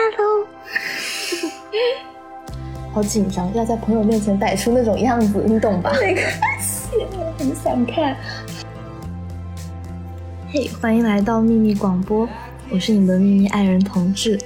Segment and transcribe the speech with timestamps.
[0.00, 0.46] Hello，
[2.90, 5.92] 好紧张，要在朋友面前摆出那种样子，你懂吧？
[6.00, 6.24] 没关
[6.58, 6.88] 系，
[7.18, 8.16] 我很想看。
[10.48, 12.26] 嘿，欢迎来到秘密广播，
[12.70, 14.40] 我是你的秘密爱人同志。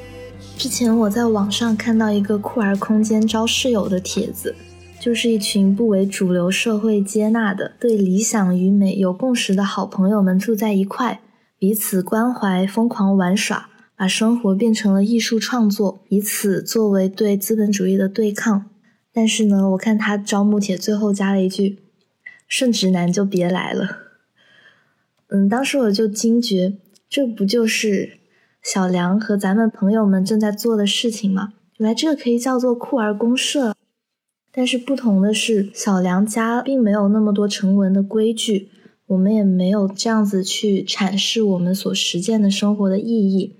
[0.58, 4.56] 之前我在网上看到一个酷儿空间招室友的帖子，
[4.98, 11.20] 就是一群不为主流社会接纳的、对理想与美有共识的好朋友们住在一块，
[11.60, 13.68] 彼此关怀，疯狂玩耍。
[13.96, 18.70] 把生活变成了艺术创作，以此作为对资本主义的对抗。
[19.12, 21.78] 但是呢，我看他招募帖最后加了一句
[22.48, 23.98] ：“顺直男就别来了。”
[25.28, 26.76] 嗯，当时我就惊觉，
[27.08, 28.18] 这不就是
[28.62, 31.54] 小梁和咱们朋友们正在做的事情吗？
[31.78, 33.74] 原来这个可以叫做酷儿公社。
[34.52, 38.68] 但是不同的是，小梁家并没有那么多成文的规矩，
[39.06, 43.56] 我们也没有这样子去阐释我们所实践的生活的意义。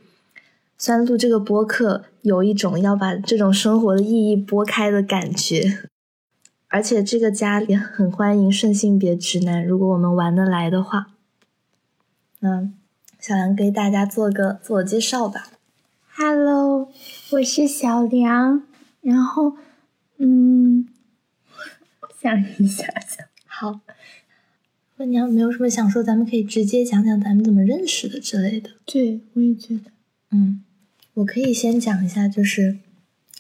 [0.85, 5.89] 虽然录这个播客有一种要把这种生活的意义拨开的感觉，
[6.69, 11.07] 而且这个家也很欢迎顺性别直男，如果我们玩得来的话。
[12.41, 12.69] 那
[13.19, 15.49] 小梁给大家做个自我介绍吧。
[16.15, 16.93] Hello，
[17.31, 18.65] 我是小梁。
[19.01, 19.57] 然后，
[20.19, 20.87] 嗯，
[22.21, 23.27] 想一下想。
[23.47, 23.81] 好。
[24.99, 28.73] 那你要没有什么想说，咱们可以直接讲讲咱们怎么认识的之类的。
[28.85, 29.91] 对，我也觉得。
[30.31, 30.63] 嗯。
[31.15, 32.79] 我可以先讲一下，就是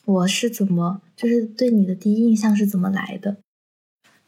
[0.04, 3.38] 我是怎么，就是对你的第一印象是怎么来的。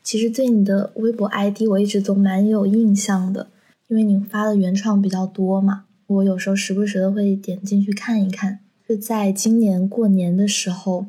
[0.02, 3.50] 其实对你的微博 ID 我一直都蛮有印象的，
[3.86, 5.84] 因为你发的原创比较多嘛。
[6.08, 8.60] 我有时候时不时的会点进去看一看。
[8.86, 11.06] 是在今年过年的时候，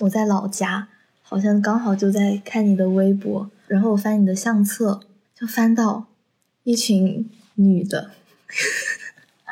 [0.00, 0.88] 我在老家，
[1.22, 5.00] 好像刚好就在看你的微博，然后我翻你的相册，
[5.34, 6.06] 就翻到
[6.64, 8.10] 一群女的。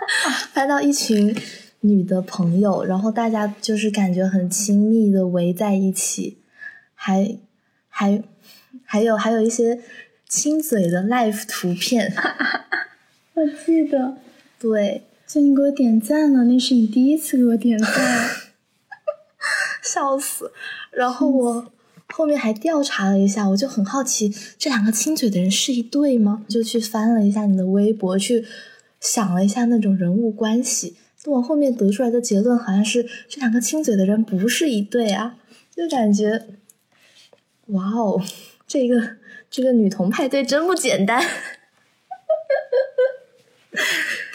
[0.52, 1.36] 翻到一群
[1.80, 6.38] 女的朋友，然后大家就是感觉很亲密的围在一起，
[6.94, 7.36] 还
[7.88, 8.22] 还
[8.84, 9.80] 还有还有一些
[10.28, 12.12] 亲嘴的 live 图片，
[13.34, 14.16] 我记得，
[14.58, 18.30] 对，就你给我点赞了，那是你第一次给我点赞，
[19.82, 20.52] 笑死！
[20.90, 21.72] 然后我
[22.08, 26.44] 后面还调查了一下，我就很好奇这两个亲嘴的人是一对吗？
[26.48, 28.44] 就去翻了一下你的微博去。
[29.00, 30.96] 想了一下那种人物关系，
[31.26, 35.38] 我后面得出来的结论好像是这两个亲嘴的人不是一对啊，
[35.74, 36.46] 就感觉，
[37.66, 38.22] 哇哦，
[38.66, 39.16] 这个
[39.50, 41.22] 这个女同派对真不简单，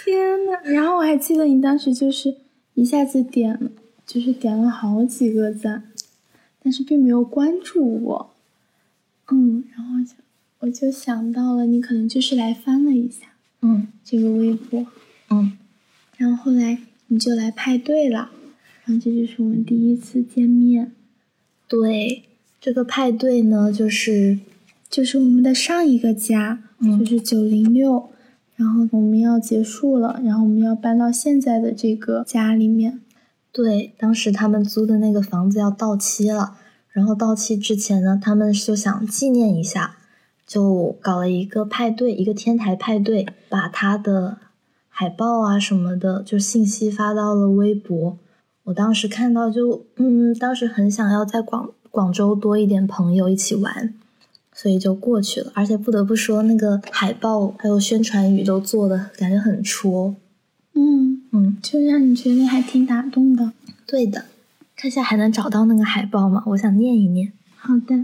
[0.03, 2.35] 天呐，然后我还记得你当时就是
[2.73, 3.71] 一下子点，
[4.05, 5.91] 就是点了好几个赞，
[6.61, 8.33] 但是并没有关注我，
[9.31, 10.13] 嗯，然后就
[10.59, 13.27] 我就想到了你可能就是来翻了一下。
[13.61, 14.85] 嗯，这个微博，
[15.29, 15.57] 嗯，
[16.17, 18.31] 然后后来你就来派对了，
[18.83, 20.91] 然后这就是我们第一次见面。
[21.67, 22.23] 对，
[22.59, 24.39] 这个派对呢，就是
[24.89, 26.63] 就是我们的上一个家，
[26.99, 28.09] 就是九零六，
[28.55, 32.99] 然后我们要结束了，然后我们要搬到现在的这个家里面。
[33.51, 36.57] 对，当时他们租的那个房子要到期了，
[36.91, 39.97] 然后到期之前呢，他们就想纪念一下。
[40.51, 44.37] 就搞了一个派对，一个天台派对，把他的
[44.89, 48.17] 海报啊什么的，就信息发到了微博。
[48.65, 53.93] 我当时看到就，嗯，当时很想要在广广州多一点朋友一起玩，
[54.51, 55.53] 所以就过去了。
[55.55, 60.13] 而且不得不说，那个海报还有宣传语都做的感觉很戳，
[60.73, 63.53] 嗯嗯，就让你觉得还挺打动的。
[63.87, 64.25] 对的，
[64.75, 66.43] 看下还能找到那个海报吗？
[66.47, 67.31] 我想念一念。
[67.55, 68.03] 好的。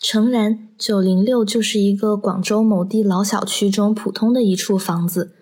[0.00, 5.34] 诚然，九零六就是一个广州某地老小区中普通的一处房子。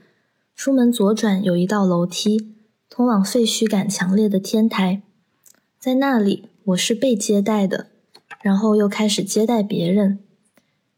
[0.55, 2.55] 出门左转有一道楼梯，
[2.89, 5.03] 通往废墟感强烈的天台。
[5.79, 7.89] 在那里，我是被接待的，
[8.41, 10.21] 然后又开始接待别人。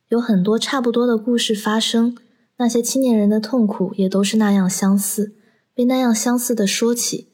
[0.08, 2.16] 有很多差不多的故事发生，
[2.58, 5.34] 那些青年人的痛苦也都是那样相似，
[5.74, 7.26] 被那样相似的说起。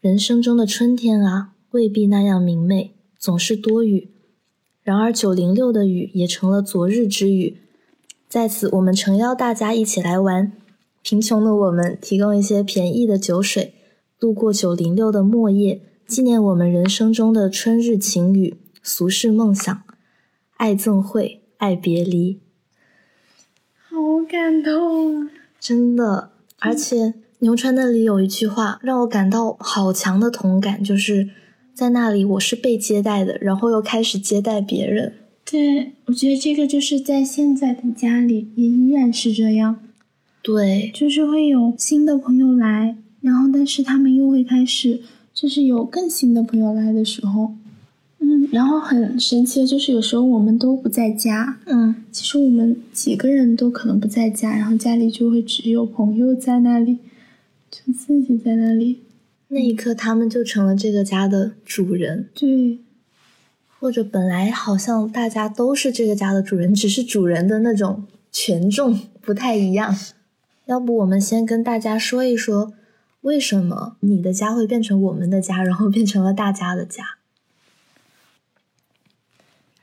[0.00, 4.10] 人生中的春天啊，未必那样明媚，总是多雨。
[4.88, 7.58] 然而，九零六的雨也成了昨日之雨。
[8.26, 10.50] 在此，我们诚邀大家一起来玩。
[11.02, 13.74] 贫穷的我们提供一些便宜的酒水，
[14.18, 19.82] 度过九零六的末夜，纪念我们人生中的春日晴雨、俗世梦想、
[20.56, 22.40] 爱憎会、爱别离。
[23.90, 25.30] 好感动啊！
[25.60, 26.30] 真的，
[26.60, 31.28] 而且牛川那里有一句话让我感到好强的同感，就是。
[31.78, 35.12] 在那里，我是被接待的，然后又开始接待别人。
[35.48, 39.78] 对，我觉得这个就是在现在的家里也依然是这样。
[40.42, 45.02] 对，就是会有新的朋友来，然后但是他们又会开始，
[45.32, 47.54] 就是有更新的朋友来的时候，
[48.18, 56.98] 嗯，然后很神奇的就是有时候我们都不在家，嗯，其实我们几个人都可能不在家，然后家里就会只有朋友在那里，
[57.70, 58.98] 就自己在那里。
[59.50, 62.80] 那一刻，他们就成了这个家的主人，对，
[63.78, 69.96] 或者本来好像大家都是这个家的主人，只是主人的那种权重不太一样。
[70.66, 72.74] 要不我们先跟大家说一说，
[73.22, 77.16] 为什么你的家会变成我们的家，然后变成了大家的家？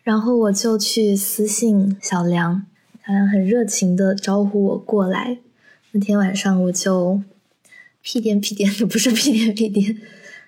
[0.03, 2.67] 然后我就去私信小梁，
[3.03, 5.39] 小梁很热情的招呼我过来。
[5.93, 7.23] 那天晚上我就。
[8.05, 9.97] 屁颠屁颠的，不是屁颠屁颠。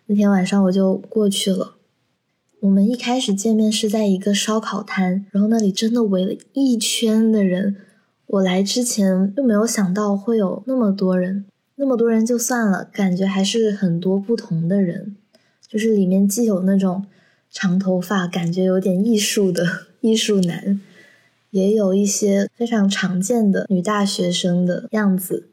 [0.06, 1.77] 那天晚上我就过去了。
[2.59, 7.75] 我们一开始见面是在一个烧烤摊，然后那里真的围了一圈的人。
[8.27, 11.45] 我来之前就没有想到会有那么多人，
[11.77, 15.15] 那么多人就算了，感觉还是很多不同的人。
[15.68, 17.07] 就是里面既有那种
[17.50, 20.80] 长头发，感觉有点艺术的艺术男，
[21.50, 25.50] 也有一些非常常见的女大学生的样子。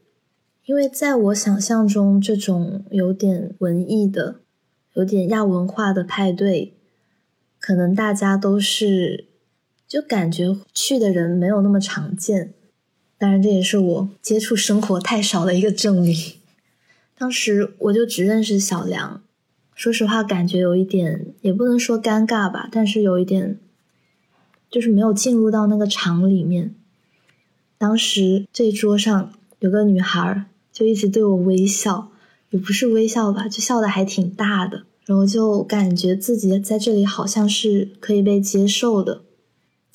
[0.66, 4.36] 因为在我想象中，这种有点文艺的、
[4.94, 6.72] 有点亚文化的派对，
[7.60, 9.26] 可能大家都是
[9.86, 12.54] 就感觉去的人没有那么常见。
[13.18, 16.16] 当然，这也是我接触生活太少的一个证明。
[17.18, 19.22] 当时我就只认识小梁，
[19.74, 23.58] 说实话，感觉有一点也不能说尴尬吧，但是有一点
[24.70, 26.74] 就是没有进入到那个场里面。
[27.76, 30.46] 当时这桌上有个女孩。
[30.74, 32.10] 就一直对我微笑，
[32.50, 39.22] 也不是微笑吧，就笑的还挺大的，然后就感觉自己在这里好像是可以被接受的。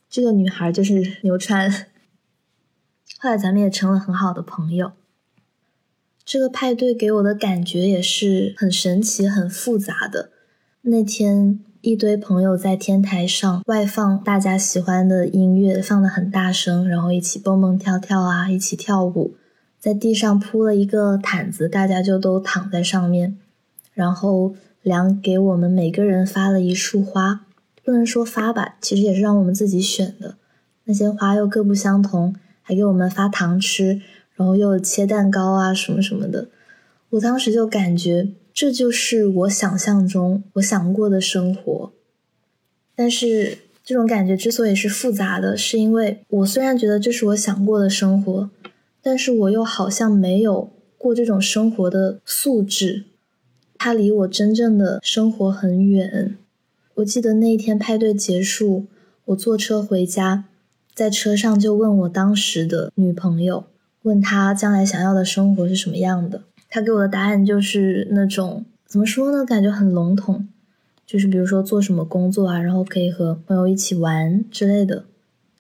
[0.09, 1.69] 这个女孩就是牛川，
[3.19, 4.93] 后来咱们也成了很好的朋友。
[6.23, 10.29] 这个派对给我的感觉也是很神奇、很复杂的。
[10.83, 19.35] 那天一堆朋友在天台上外放大家喜欢的音乐，放的很大声，然后一起蹦蹦跳跳啊，一起跳舞。
[19.79, 23.37] 在地上铺了一个毯子，大家就都躺在上面。
[23.93, 27.45] 然后梁给我们每个人发了一束花，
[27.83, 30.35] 不能说发吧，其实也是让我们自己选的。
[30.83, 34.01] 那些花又各不相同，还给我们发糖吃，
[34.35, 36.49] 然后又切蛋糕啊什么什么的。
[37.11, 41.91] 我当时就感觉这就是我想象中我想过的生活。
[42.95, 48.49] 但是这种感觉之所以是复杂的，是因为我虽然觉得这是我想过的生活。
[49.09, 53.05] 但是我又好像没有过这种生活的素质，
[53.75, 56.37] 它离我真正的生活很远。
[56.93, 58.85] 我记得那一天派对结束，
[59.25, 60.45] 我坐车回家，
[60.93, 63.63] 在车上就问我当时的女朋友，
[64.03, 66.43] 问她将来想要的生活是什么样的。
[66.69, 70.47] 她给我的答案就是那种怎么说呢，感觉很笼统，
[71.07, 75.05] 就是比如说做什么工作啊，然后可以和朋友一起玩之类的，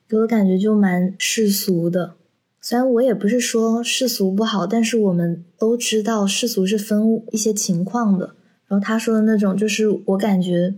[0.07, 2.13] 给我感觉就蛮世俗的。
[2.61, 8.35] 虽然我也不是说世俗不好，但是我们都知道世俗是分一些情况的。
[8.67, 10.75] 然后他说的那种，就是我感觉，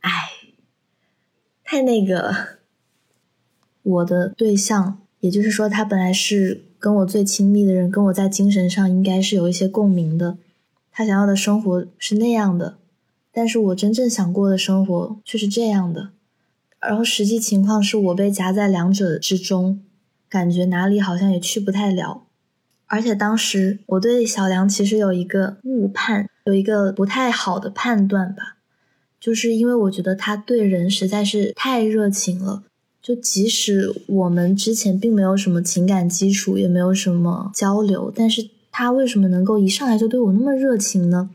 [0.00, 0.10] 哎，
[1.62, 2.54] 太那个。
[3.82, 10.38] 我的对象，也就是说，他本来是跟我最亲密的人，跟我在精神上应该是有一些共鸣的。
[10.90, 12.78] 他想要的生活是那样的，
[13.30, 16.12] 但是我真正想过的生活却是这样的。
[16.80, 19.82] 然后实际情况是我被夹在两者之中。
[20.34, 22.24] 感觉哪里好像也去不太了，
[22.86, 28.56] 而且当时我对小梁其实有一个误判，有一个不太好的判断吧，
[29.20, 32.64] 就是因为我觉得他对人实在是太热情了，
[33.00, 41.30] 就即使我们之前并没有什么情感基础，也没有什么交流，但是他为什么能够一上来就对我那么热情呢？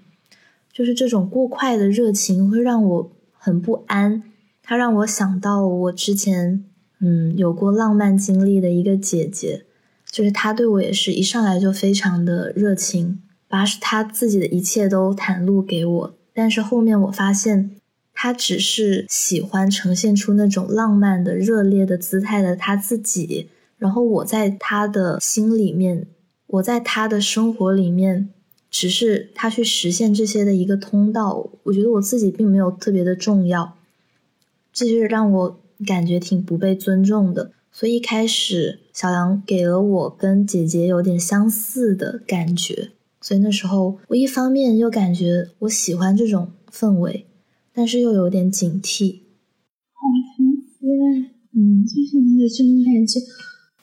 [0.74, 4.24] 就是这种过快的热情会让我很不安，
[4.62, 6.66] 他让我想到我之前。
[7.02, 9.64] 嗯，有过浪漫经历的一个姐姐，
[10.12, 16.14] 就是她对我也是一上来就非常的热情，把她自己的一切都袒露给我。
[16.34, 17.72] 但是后面我发现，
[18.14, 23.48] 她只是喜欢呈现出那种浪漫的、热烈的姿态的她自己。
[23.78, 26.06] 然后我在她的心里面，
[26.48, 28.28] 我在她的生活里面，
[28.70, 31.50] 只是她去实现这些的一个通道。
[31.64, 33.78] 我觉得我自己并没有特别的重要，
[34.74, 35.60] 这就是让我。
[35.86, 47.26] 感觉挺不被尊重的，所以一开始小杨给了我跟姐姐有点相似的感觉，所以那时候我一方面又感觉我喜欢这种氛围，
[47.74, 49.20] 但是又有点警惕。
[49.94, 50.02] 好
[50.36, 53.20] 神奇，嗯，就是那种感觉，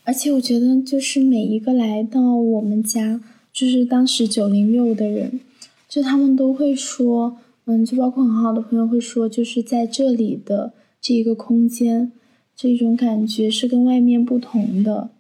[0.05, 3.21] 而且我觉得就是每一个来到我们家
[3.53, 5.41] 就是当时九零六的人，
[5.89, 10.75] 就他们都会说，嗯，就包括很好的朋友会说，就是在这里的
[11.07, 12.11] 这一个空间，
[12.57, 15.11] 这种感觉是跟外面不同的。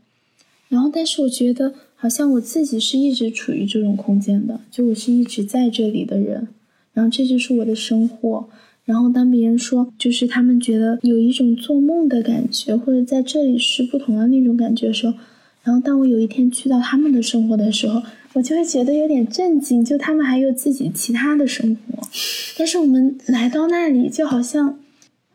[0.69, 6.49] 然后，但是我觉得好像我自己是一直处于这种空间的，就我是一直在这里的人，
[6.93, 8.49] 然后这就是我的生活。
[8.85, 15.15] 然后当别人说，就是他们觉得有一种做梦的感觉，或者在这里是不同的那种感觉的时候，
[15.63, 18.03] 然后当我有一天去到他们的生活的时候，
[18.33, 22.03] 我就会觉得有点震惊，就他们还有自己其他的生活，
[22.59, 24.77] 但是我们来到那里，就好像，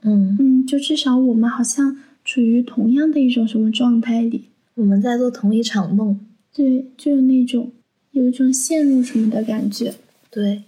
[0.03, 6.19] 嗯嗯，就至少我们好像处于同样的一种什么状态里，我们在做同一场梦，
[6.55, 7.71] 对，就是那种
[8.11, 9.93] 有一种陷入什么的感觉，
[10.29, 10.63] 对。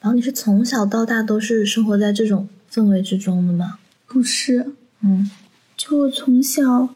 [0.00, 3.78] 然后你是从小到大都是生活在这种氛围之中的吗？
[4.06, 5.30] 不是，嗯，
[5.76, 6.94] 就我从小，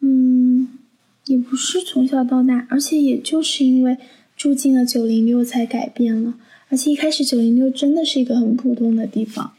[0.00, 0.68] 嗯，
[1.26, 3.98] 也不是从小到大，而且也就是因为
[4.36, 6.34] 住进了九零六才改变了。
[6.68, 9.52] 而且一开始九零六真的是一个很普通的地方，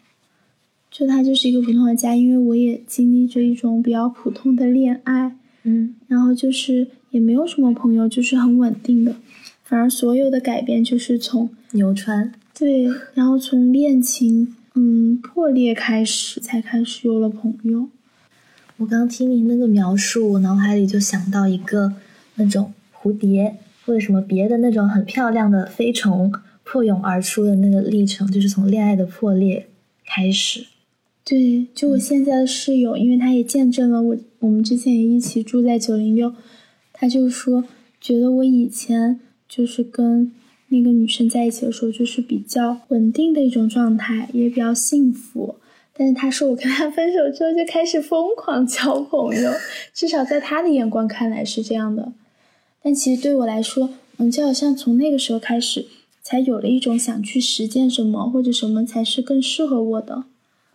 [0.99, 2.13] 就他就是一个普通的家。
[2.13, 9.15] 因为我也经历着一种比较普通的恋爱，嗯，然后就是也没有什么朋友，就是很稳定的。
[9.63, 12.33] 反而所有的改变就是从牛川。
[12.57, 17.87] 对，然后从恋情嗯破裂开始，才开始有了朋友。
[18.77, 21.93] 我刚听你那个描述，我脑海里就想到一个
[22.35, 29.67] 那种蝴蝶或者什么别的那种很漂亮的飞虫破蛹而出的那个历程，就是从恋爱的破裂
[30.05, 30.65] 开始。
[31.29, 36.33] 对，就我现在的室友，因为他也见证了我，我们之前也一起住在九零六，
[36.91, 37.65] 他就说
[38.01, 40.31] 觉得我以前就是跟。
[40.71, 45.55] 那个女生在一起的时候，就是比较稳定的一种状态，也比较幸福。
[45.97, 49.51] 但是他说我跟他分手之后就开始疯狂交朋友，
[49.95, 52.13] 至少在他的眼光看来是这样的。
[52.83, 55.87] 但其实对我来说，嗯，就好像从那个时候开始，
[56.21, 60.25] 才有了一种想去实践什么或者什么才是更适合我的。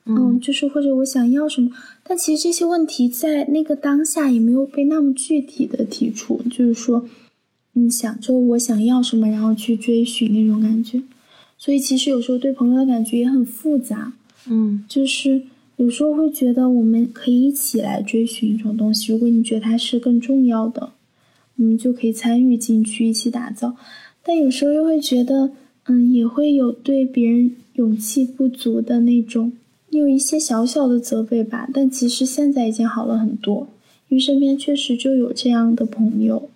[0.06, 1.70] 嗯，就是或者我想要什么。
[2.02, 7.04] 但其实这些问题在那个当下也没有被那么具体的提出，就是说。
[7.76, 11.02] 嗯，想就我想要什么，然后去追寻那种感觉，
[11.58, 14.12] 所以其实有时候对朋友的感觉也很复杂。
[14.48, 15.42] 嗯，就是
[15.74, 20.92] 有时候会觉得我们可以一起来追寻一种东西，如果你觉得它是更重要的，
[21.56, 23.74] 我们就可以参与进去一起打造。
[24.22, 25.50] 但有时候又会觉得，
[25.86, 29.52] 嗯，也会有对别人勇气不足的那种，
[29.98, 31.68] 有一些小小的责备吧。
[31.72, 33.68] 但其实现在已经好了很多，
[34.08, 36.48] 因为身边确实就有这样的朋友。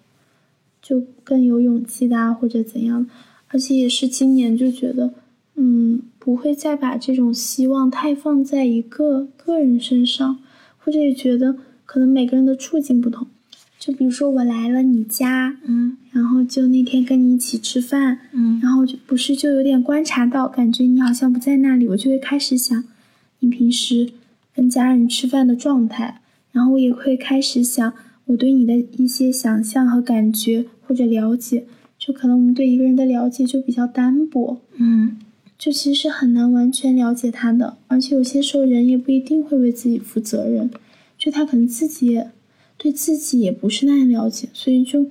[0.81, 3.07] 就更有勇气的啊，或者怎样，
[3.49, 5.13] 而且也是今年就觉得，
[5.57, 10.39] 嗯，不会再把这种希望太放在一个个人身上，
[10.79, 13.27] 或者也觉得可能每个人的处境不同。
[13.79, 22.83] 就比如说我来了你家，嗯，然后就那天跟你一起吃饭，嗯，然后就不是就有点观察到，感觉你好像不在那里，我就会开始想
[23.41, 24.11] 你平时
[24.55, 26.21] 跟家人吃饭的状态，
[26.53, 27.93] 然后我也会开始想
[28.27, 30.67] 我对你的一些想象和感觉。
[30.89, 31.67] 或者了解，
[31.99, 35.19] 就可能我们对一个人的了解就比较单薄，嗯，
[35.59, 40.71] 就其实很难完全了解他的，而且有些时候人也不一定会为自己负责任，
[41.19, 42.31] 就他可能自己也
[42.79, 45.11] 对自己也不是那样了解，所以就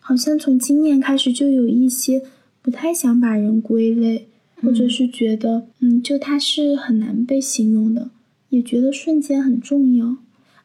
[0.00, 2.22] 好像从今年开始就有一些
[2.62, 4.26] 不太想把人归类，
[4.62, 8.10] 或者是觉得，嗯，就他是很难被形容的，
[8.48, 10.16] 也觉得瞬间很重要，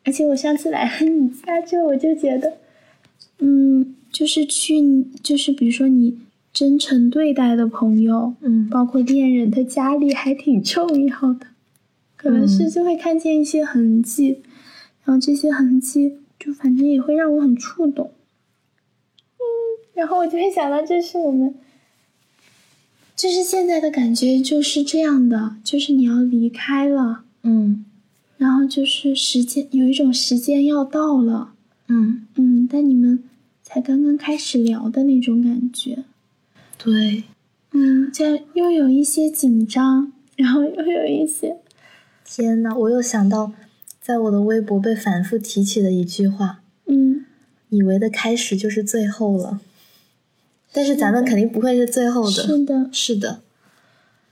[0.04, 2.58] 而且我上次来了你家之后，我就觉得，
[3.40, 3.96] 嗯。
[4.12, 6.18] 就是去，就是比如说你
[6.54, 11.48] 真诚对待的朋友，嗯，包括恋人的家里还挺重要的，
[12.16, 14.42] 可能是就会看见一些痕迹，
[15.04, 18.12] 然后这些痕迹就反正也会让我很触动，
[19.38, 19.44] 嗯，
[19.94, 21.54] 然后我就会想到这是我们，
[23.16, 27.86] 就是现在的感觉就是这样的，就是你要离开了，嗯，
[28.38, 31.54] 然后就是时间有一种时间要到了，
[31.88, 32.26] 嗯。
[32.36, 33.24] 嗯，但你们。
[33.68, 36.04] 才刚刚开始聊的那种感觉，
[36.78, 37.24] 对，
[37.72, 41.58] 嗯，就又有一些紧张，然后又有一些，
[42.24, 43.54] 天呐，我又想到，
[44.00, 47.26] 在我的微博被反复提起的一句话，嗯，
[47.70, 49.60] 以为的开始就是最后了，
[50.76, 53.40] 但是咱们肯定不会是最后的，是的，是的，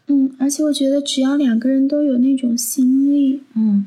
[0.07, 3.85] 嗯，而且我觉得只要两个人都有那种心力，嗯，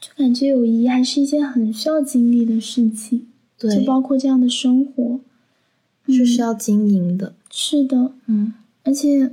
[0.00, 3.28] 就感觉友谊还是一件很需要经历的事情。
[3.56, 3.72] 对。
[3.78, 5.20] 就包括这样的生活，
[6.08, 7.34] 是需要经营的。
[7.52, 8.52] 是的，嗯，
[8.82, 9.30] 而且，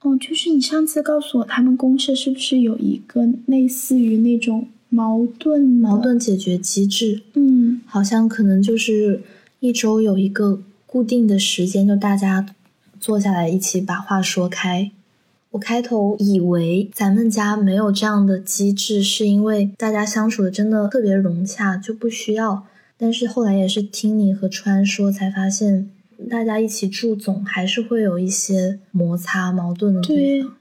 [0.00, 7.20] 哦，就是你上次告诉我，他们公社是不是有一个类似于那种矛盾矛盾解决机制？
[7.34, 9.20] 嗯，好像可能就是
[9.60, 12.46] 一周有一个固定的时间，就大家
[12.98, 14.90] 坐下来一起把话说开。
[15.50, 22.64] 我开头以为咱们家没有这样的机制，是因为大家相处的真的特别融洽，就不需要。
[22.96, 25.90] 但是后来也是听你和川说，才发现
[26.30, 30.54] 大家一起住总还是会有一些摩擦、矛盾的地方。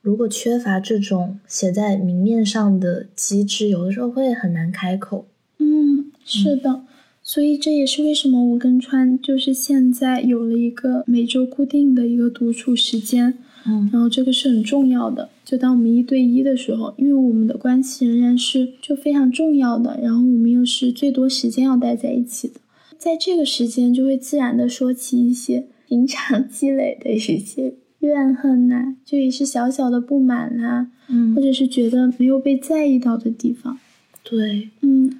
[0.00, 5.26] 如果缺乏这种写在明面上的机制，有的时候会很难开口。
[5.58, 6.82] 嗯，是的。
[7.34, 13.34] 所以这也是为什么我跟川就是现在有了一个每周固定的一个独处时间。
[13.66, 15.28] 嗯，然后这个是很重要的。
[15.44, 22.60] 就当我们一对一的时候，因为我们的关系仍然是就非常重要的，然后我们又是最多时间要待在一起的，
[22.96, 33.76] 在这个时间就会自然的说起一些平常 积累的一些怨恨呐，就也是小小的不满呐，嗯或者是觉得没有被在意到的地方。
[34.22, 35.18] 对，嗯，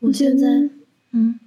[0.00, 0.68] 我现在，
[1.12, 1.38] 嗯，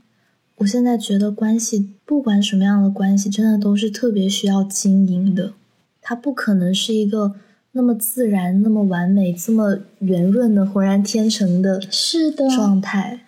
[0.58, 5.54] 我现在觉得关系不管什么样的关系，真的都是特别需要经营的。
[6.02, 7.34] 它不可能是一个
[7.74, 13.22] 那么自然、那么完美、这么圆润的浑然天成的是的状态。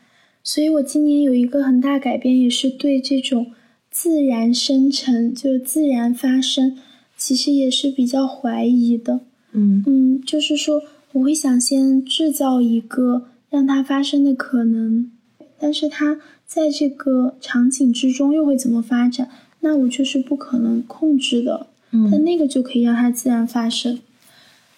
[0.43, 3.47] 所以我今年有一个很大改变，也是对这种
[3.91, 6.77] 自然生成，就自然发生，
[7.17, 9.19] 其实也是比较怀疑的。
[9.51, 10.81] 嗯嗯，就是说
[11.11, 15.11] 我会想先制造一个让它发生的可能，
[15.59, 21.67] 但是它在这个场景之中又会怎么发展，那我就是不可能控制的。
[21.91, 23.99] 但嗯那个就可以让它自然发生。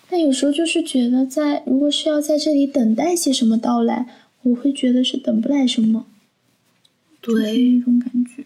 [0.09, 4.07] 但有时候就是觉得在，如果是要在这里等待些什么到来，
[4.41, 6.07] 我会觉得是等不来什么，
[7.21, 8.43] 就是对，那种感觉。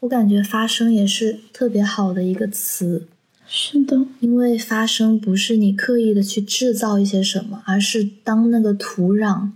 [0.00, 3.06] 我感觉发生也是特别好的一个词，
[3.46, 9.50] 是的，因为发生不是你刻意的去制造一些什么，而是当那个土壤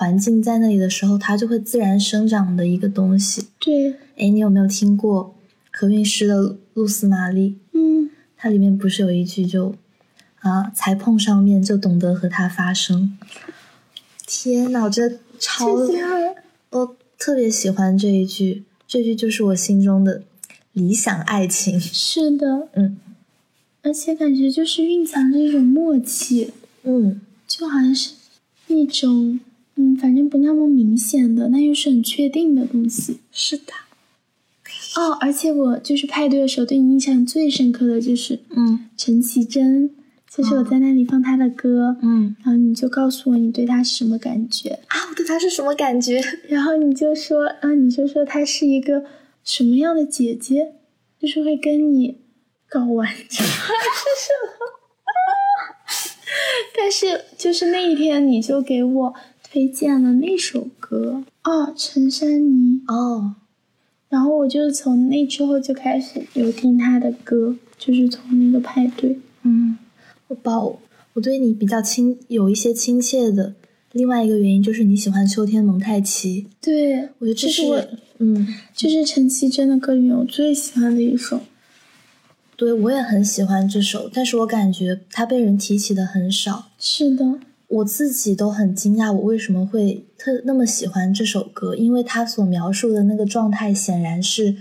[0.00, 3.48] 环境在那里的时候，它就会自然生长的一个东西。
[3.58, 5.34] 对，哎，你有没有听过
[5.70, 6.36] 何韵诗的
[6.72, 7.50] 《露丝玛丽》？
[7.78, 9.74] 嗯，它里面不是有一句就
[10.40, 13.18] 啊，才碰上面就懂得和它发生。
[14.26, 15.66] 天呐，我真的超，
[16.70, 20.22] 我特别喜欢这一句，这句就是我心中的
[20.72, 21.78] 理想爱情。
[21.78, 22.96] 是的，嗯
[23.82, 28.14] 而且感觉就是蕴藏着一种默契，嗯，就好像是
[28.68, 29.40] 一种，
[29.80, 33.20] 嗯，反正不那么明显的，那又是很确定的东西。
[33.32, 33.72] 是的，
[34.96, 39.90] 哦，而且我就是派对的时候对你印象最深刻的就是嗯陈绮贞，
[40.28, 46.20] 就是我在那里放她的歌，嗯然后你就告诉我你对她是什么感觉，啊，我对她是什么感觉？
[46.48, 49.04] 然后你就说啊，你就说她是一个
[49.42, 50.74] 什么样的姐姐，
[51.18, 52.18] 就是会跟你
[52.68, 53.48] 搞完整是什
[54.44, 54.66] 么？
[56.76, 59.14] 但是就是那一天你就给我
[59.52, 63.34] 推荐了那首歌哦，陈珊妮，哦，
[64.08, 69.18] 然后我就从那之后就开始有听她的歌，就是从那个派对。
[69.42, 69.76] 嗯，
[70.28, 70.78] 我宝，
[71.14, 73.54] 我对你比较亲，有一些亲切的。
[73.90, 77.84] 另外一个原因就是你喜欢秋天蒙太奇，对，我觉得这是这是我，
[78.18, 81.40] 嗯，这是陈绮贞的歌里面我最喜欢的一首。
[82.54, 86.68] 对我也很喜欢这首，但是我感觉它被人提起的很少。
[86.78, 91.76] 是的，我自己都很惊讶，我为什么会特那么喜欢这首歌？
[91.76, 94.56] 因为它所描述的那个状态，显然是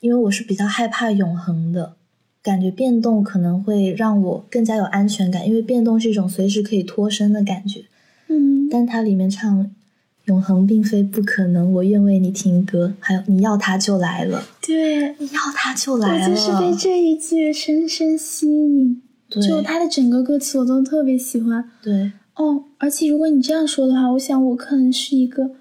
[0.00, 1.96] 因为我是比较害怕永恒的，
[2.40, 7.86] 感觉变动可能会让我更加有安全感，因为变动是一种随时可以脱身的感觉。
[8.28, 9.68] 嗯，但它里面唱
[10.26, 19.02] “永恒并非不可能，我愿为你听歌”，还有“你要它就来了，对，你要它就来了”，我就是被这一句深深吸引。
[19.28, 22.64] 对就他的整个歌词我都特别喜欢对，哦。
[22.78, 25.52] 而且如果你这样说的话，我想我可能是一个，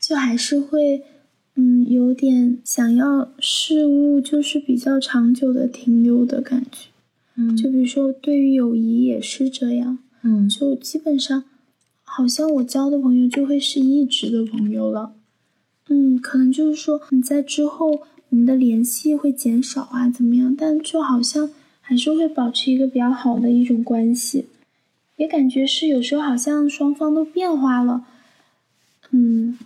[0.00, 1.02] 就还是会，
[1.56, 6.88] 嗯，有点想要事物就是比较长久的停留的感觉。
[7.36, 11.44] 嗯，就比如说对于友谊也是这样，嗯就基本上，
[12.04, 15.14] 好像我交的朋友就会是一直的朋友了。
[15.88, 20.54] 嗯，可能就是说你在之后我们的联系会减少啊，怎么样？
[20.54, 21.48] 但就好像
[21.80, 24.46] 还是会保持一个比较好的一种关系，
[25.18, 28.06] 也感觉是有时候好像双方都变化了，
[29.10, 29.58] 嗯，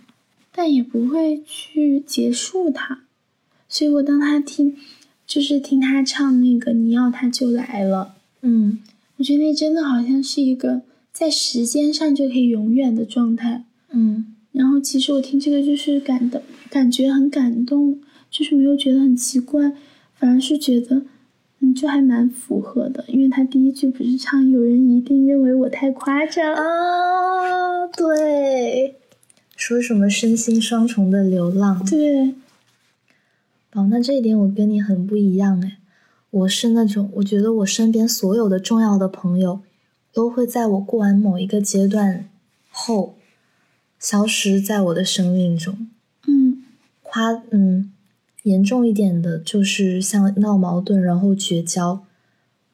[0.51, 3.03] 但也不会去结束它。
[3.69, 4.75] 所以我当他听，
[5.25, 8.79] 就是听他唱那个“你要他就来了”，嗯
[9.17, 13.63] 我觉得那真的好像是一个在时间上就可以永远的状态。
[13.91, 19.71] 嗯然后其实我听这个就是感的，感觉很感动，就是没有觉得很奇怪，
[20.15, 21.03] 反而是觉得，
[21.63, 23.05] 嗯，就还蛮符合的。
[23.07, 28.99] 因为他第一句不是唱“有人一定认为我太夸张”，啊，对，
[29.55, 32.35] 说什么身心双重的流浪，对，
[33.71, 35.77] 哦，那这一点我跟你很不一样哎，
[36.31, 39.61] 我是那种我觉得我身边所有的重要的朋友，
[40.11, 42.27] 都会在我过完某一个阶段
[42.69, 43.15] 后，
[43.97, 45.87] 消失在我的生命中。
[46.27, 46.61] 嗯，
[47.01, 47.92] 夸嗯，
[48.43, 52.05] 严重一点的就是像闹矛盾然后绝交，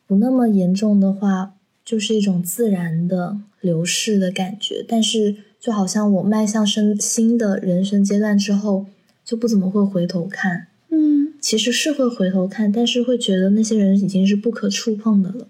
[0.05, 1.53] 不那么严重的话，
[1.85, 4.83] 就是一种自然的流逝的感觉。
[4.87, 8.87] 但是就好像我迈向生新的人生阶段之后，
[9.23, 10.67] 就不怎么会回头看。
[10.89, 15.47] 嗯，其实是会回头看，但是会觉得那些人已经是不可触碰的了。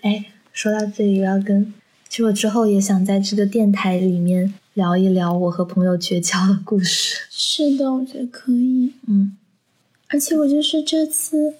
[0.00, 1.72] 哎，说到这里，我要跟，
[2.08, 7.16] 其实我之后也想在这个电台里面聊一聊我和朋友绝交的故事。
[7.30, 8.92] 是的，我觉得可以。
[9.06, 9.36] 嗯，
[10.08, 11.54] 而且我就是这次，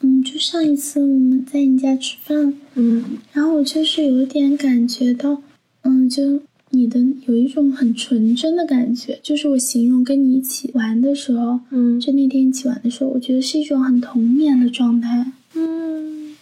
[0.00, 5.42] 嗯，就上一次我们在你家吃饭，嗯，然后我就是有点感觉到，
[5.82, 6.40] 嗯，就。
[6.70, 16.36] 你的有一种很纯真的感觉，就是我形容跟你一起玩的时候，嗯，就那天一起玩的时候，我觉得是一种很童年的状态，嗯，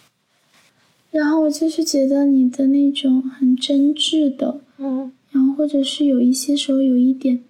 [1.11, 7.43] 然后我就是觉得你的那种很真挚的，嗯，然后或者是有一些时候有一点，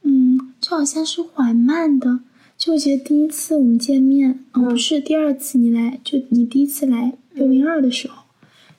[0.00, 2.20] 嗯，就好像是缓慢的，
[2.56, 8.22] 就我觉得第一次我们见面，嗯，不是第二次你来，就你第一次来六零二的时候，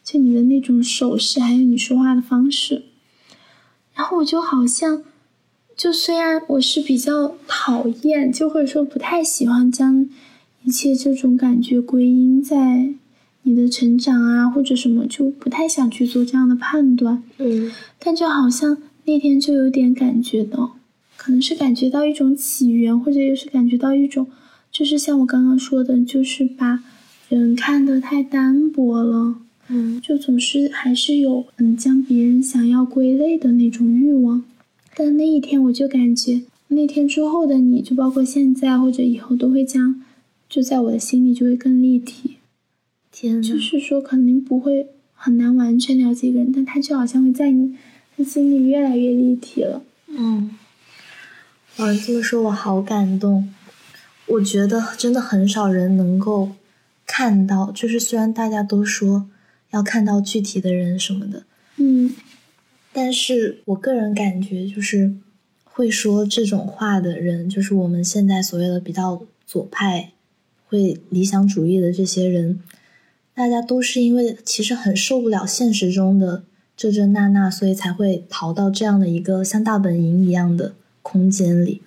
[0.03, 2.85] 就你的那种手势，还有你说话的方式。
[3.93, 5.03] 然后我就好像，
[5.77, 10.09] 就虽然我是比较讨厌，就或者说不太喜欢将
[10.63, 12.95] 一切这种感觉归因在
[13.43, 17.23] 你的成长啊或者什么，就不太想去做这样的判断。
[17.37, 20.77] 嗯，但就好像那天就有点感觉到，
[21.17, 24.27] 可能是感觉到一种起源，或者又是感觉到一种，
[24.71, 26.83] 就是像我刚刚说的，就是把
[27.29, 29.35] 人看得太单薄了。
[29.71, 34.43] 嗯，就总是还是有嗯将别人想要归类的那种欲望，
[34.95, 40.01] 但那一天我就感觉那天之后的你就包括现在或者以后都会将
[40.49, 42.37] 就在我的心里就会更立体。
[43.11, 47.75] 天，就是说肯定不会很难完全了解一个人，但他就好像会在你
[48.17, 49.81] 的心里越来越立体了。
[50.07, 50.57] 嗯，
[51.77, 53.53] 哇，这么说我好感动。
[54.27, 56.51] 我觉得真的很少人能够
[57.05, 59.29] 看到，就是虽然大家都说。
[59.71, 61.43] 要看到具体的人什么的，
[61.77, 62.15] 嗯，
[62.91, 65.13] 但是我个人感觉就是
[65.63, 70.13] 会说这种话的人，就是我们现在所谓的比较左派、
[70.65, 72.63] 会理想主义的这些人，
[73.39, 76.43] 大家都是因为其实很受不了现实中的
[76.75, 81.81] 这这那那，所以才会逃到这样的一个像大本营一样的空间里。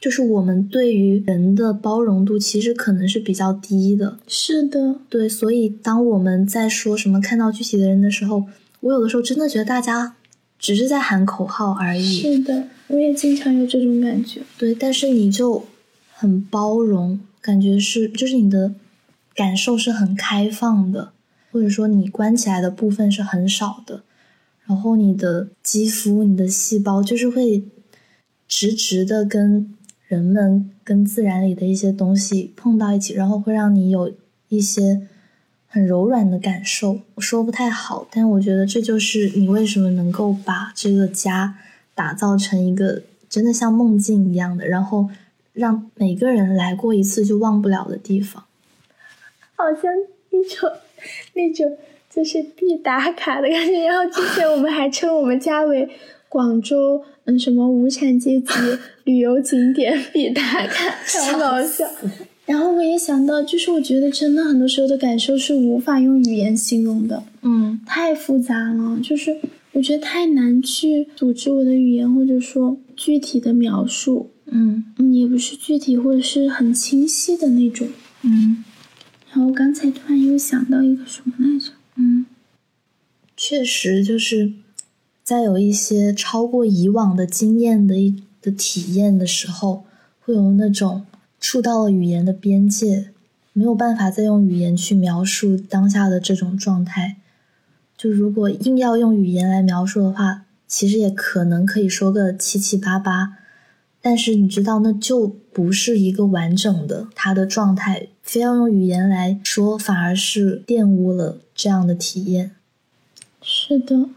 [0.00, 8.44] 就是我们对于人的包容度其实可能是比较低的，是的，对，所以当我们在说什么看到具体的人的时候，
[8.78, 10.14] 我有的时候真的觉得大家
[10.60, 12.20] 只是在喊口号而已。
[12.20, 14.42] 是的，我也经常有这种感觉。
[14.56, 15.64] 对，但是你就
[16.12, 18.72] 很包容，感觉是就是你的
[19.34, 21.12] 感受是很开放的，
[21.50, 24.02] 或者说你关起来的部分是很少的，
[24.66, 27.64] 然后你的肌肤、你的细胞就是会
[28.46, 29.74] 直直的跟。
[30.06, 34.14] 人们跟自然里的一些东西碰到一起，然后会让你有
[34.48, 35.08] 一些
[35.66, 37.00] 很柔软的感受。
[37.14, 41.56] 我说不太好，但我觉得这就是你为什么能够把这个家
[41.94, 45.08] 打造成一个真的像梦境一样的，然后
[45.54, 48.44] 让每个人来过一次就忘不了的地方。
[49.56, 49.92] 好像
[50.30, 50.70] 一种
[51.34, 51.76] 那种
[52.14, 53.84] 就是必打卡的感觉。
[53.86, 55.88] 然后之前我们还称我们家为
[56.28, 57.02] 广州。
[57.26, 58.52] 嗯，什么无产阶级
[59.04, 61.88] 旅游景点必打卡， 超搞笑。
[62.44, 69.34] 然后我也想到，就是我觉得真的很多时候的感受是无法用语言形容的，嗯，太复杂了，就是
[69.72, 77.88] 我觉得太难去组织我的语言，或者说具体的描述，嗯嗯，也不是具体或者是很清晰的那种，
[78.20, 78.62] 嗯。
[79.34, 81.72] 然后刚才突然又想到一个什么来着？
[81.96, 82.26] 嗯，
[83.36, 84.52] 确实就是。
[85.24, 89.86] 在有一些超过以往的经验的一的体验的时候，
[90.20, 91.06] 会有那种
[91.40, 93.08] 触到了语言的边界，
[93.54, 97.16] 没有办法再用语言去描述当下的这种状态。
[97.96, 103.38] 就如果硬要用语言来描述的话，其实也可能可以说个七七八八，
[104.04, 108.08] 但是你知道，那就不是一个完整的他的状态。
[108.22, 112.50] 非要用语言来说，反而是玷污了这样的体验。
[113.40, 114.10] 是的，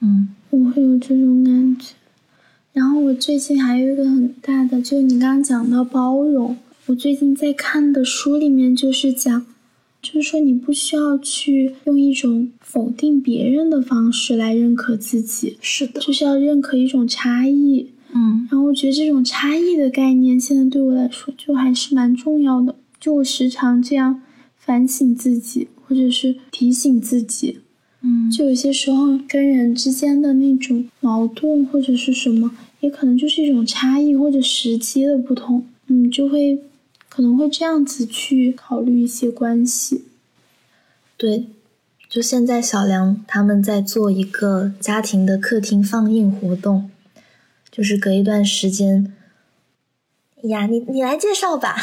[0.00, 0.30] 嗯。
[0.50, 1.92] 我会有这种感觉，
[2.72, 9.44] 然后我最近还有一个很大的，就是你刚刚讲到包容，我最近在看的书里面就是讲，
[10.00, 22.74] 就是说你不需要去用一种否定别人的方式来认可自己，是的，就是要认可一种差异，嗯然后我觉得这种差异的概念，现在对我来说就还是蛮重要的。
[22.98, 24.22] 就我时常这样
[24.56, 27.60] 反省自己，或者是提醒自己，
[28.02, 36.58] 嗯就有些时候跟人之间的那种矛盾或者是什么，也可能就是一种差异或者时机的不同，嗯，就会
[37.08, 40.04] 可能会这样子去考虑一些关系。
[41.16, 41.46] 对，
[42.08, 46.90] 就现在小梁他们在做一个家庭的客厅放映活动，
[47.78, 49.14] 就是隔一段时间。
[50.42, 51.76] 呀，你你来介绍吧。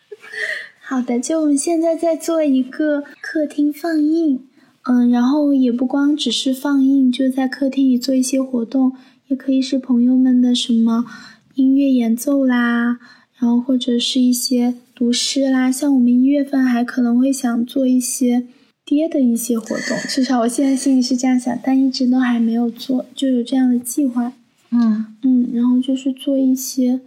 [0.80, 4.46] 好的，就我们现在在做一个客厅放映，
[4.84, 8.96] 嗯，然后也不光只是放映，就在客厅里做一些活动，
[9.28, 11.04] 也可以是朋友们的什么
[11.52, 12.98] 音乐演奏啦，
[13.38, 18.46] 然后或者是一些读诗啦，像我们一月份还可能会想做一些
[18.86, 24.32] 爹的一些活动，至少我现在心里是这样想，但一直都还没有做，就有这样的计划。
[24.70, 25.06] 嗯。
[25.22, 27.00] 嗯，然后就是做一些，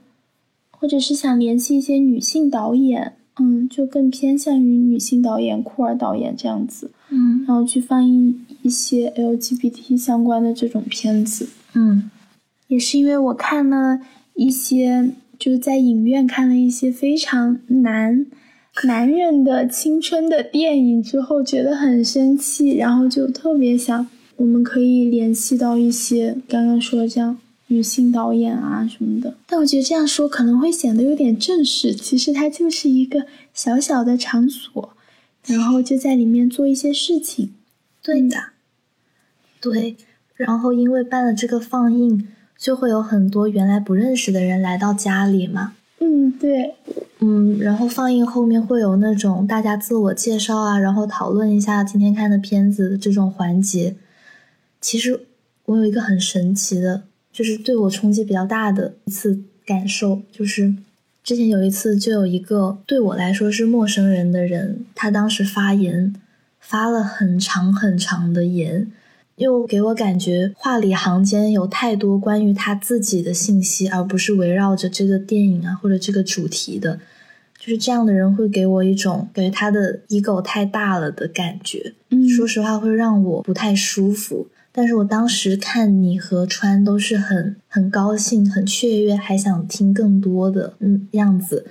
[0.71, 7.43] 或者是想联系一些女性导演，嗯，就更偏向于女性导演、酷儿导演这样子，嗯。
[7.47, 11.49] 然后去放映一些 LGBT 相关的这种片子。
[11.73, 12.10] 嗯。
[12.67, 13.99] 也是因为我看了
[14.36, 18.26] 一些，就是在影院看了一些非常男
[18.86, 27.38] 男人的青春的电影之后，觉得很生气，然后就特别想我们可以联系到一些刚刚说的这样
[27.74, 29.36] 女性导演啊什么的。
[29.48, 34.94] 但我觉得这样说可能会显得有点正式，其实它就是一个小小的场所，
[35.48, 37.54] 然后就在里面做一些事情。
[38.04, 38.38] 对的，
[39.60, 39.96] 对。
[40.36, 45.74] 然后因为办了这个放映，就会有很多原来不认识的人来到家里嘛。
[46.00, 46.76] 嗯，对，
[47.20, 53.96] 嗯，然后放映后面会有那种大家自我介绍啊，然后讨论一下今天看的片子这种环节。
[54.82, 55.28] 其实
[55.66, 60.74] 我有一个很神奇的，就是对我冲击比较大的一次感受，就是
[61.24, 66.13] 之前有一次就有一个对我来说是陌生人的人，他当时发言
[66.60, 68.91] 发了很长很长的言，
[69.38, 77.00] 又给我感觉话里行间有太多关于他自己的信息，而不是围绕着这个电影啊或者这个主题的。
[77.58, 84.50] 就是这样的人会给我一种感觉他的 ego 太大了的感觉，嗯，说实话会让我不太舒服。
[84.76, 91.68] 但是我当时看你和川都是很很高兴、很雀跃，还想听更多的嗯样子。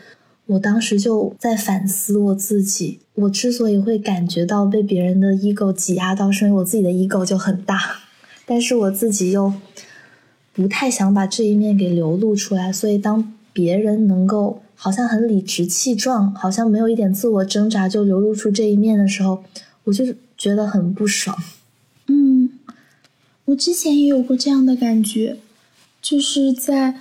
[0.47, 7.79] 我当时就在反思我自己，我之所以会感觉到被别人的 ego 挤压到，是因为我自己的 ego 就很大，
[8.47, 9.53] 但是我自己又
[10.53, 19.43] 不太想把这一面给流露出来，所以当别人能够好像很理直气壮，好像没有一点自我挣扎就流露出这一面的时候，
[19.85, 20.05] 我就
[20.37, 21.37] 觉得很不爽。
[23.46, 25.37] 嗯，我之前也有过这样的感觉，
[26.00, 26.94] 就是在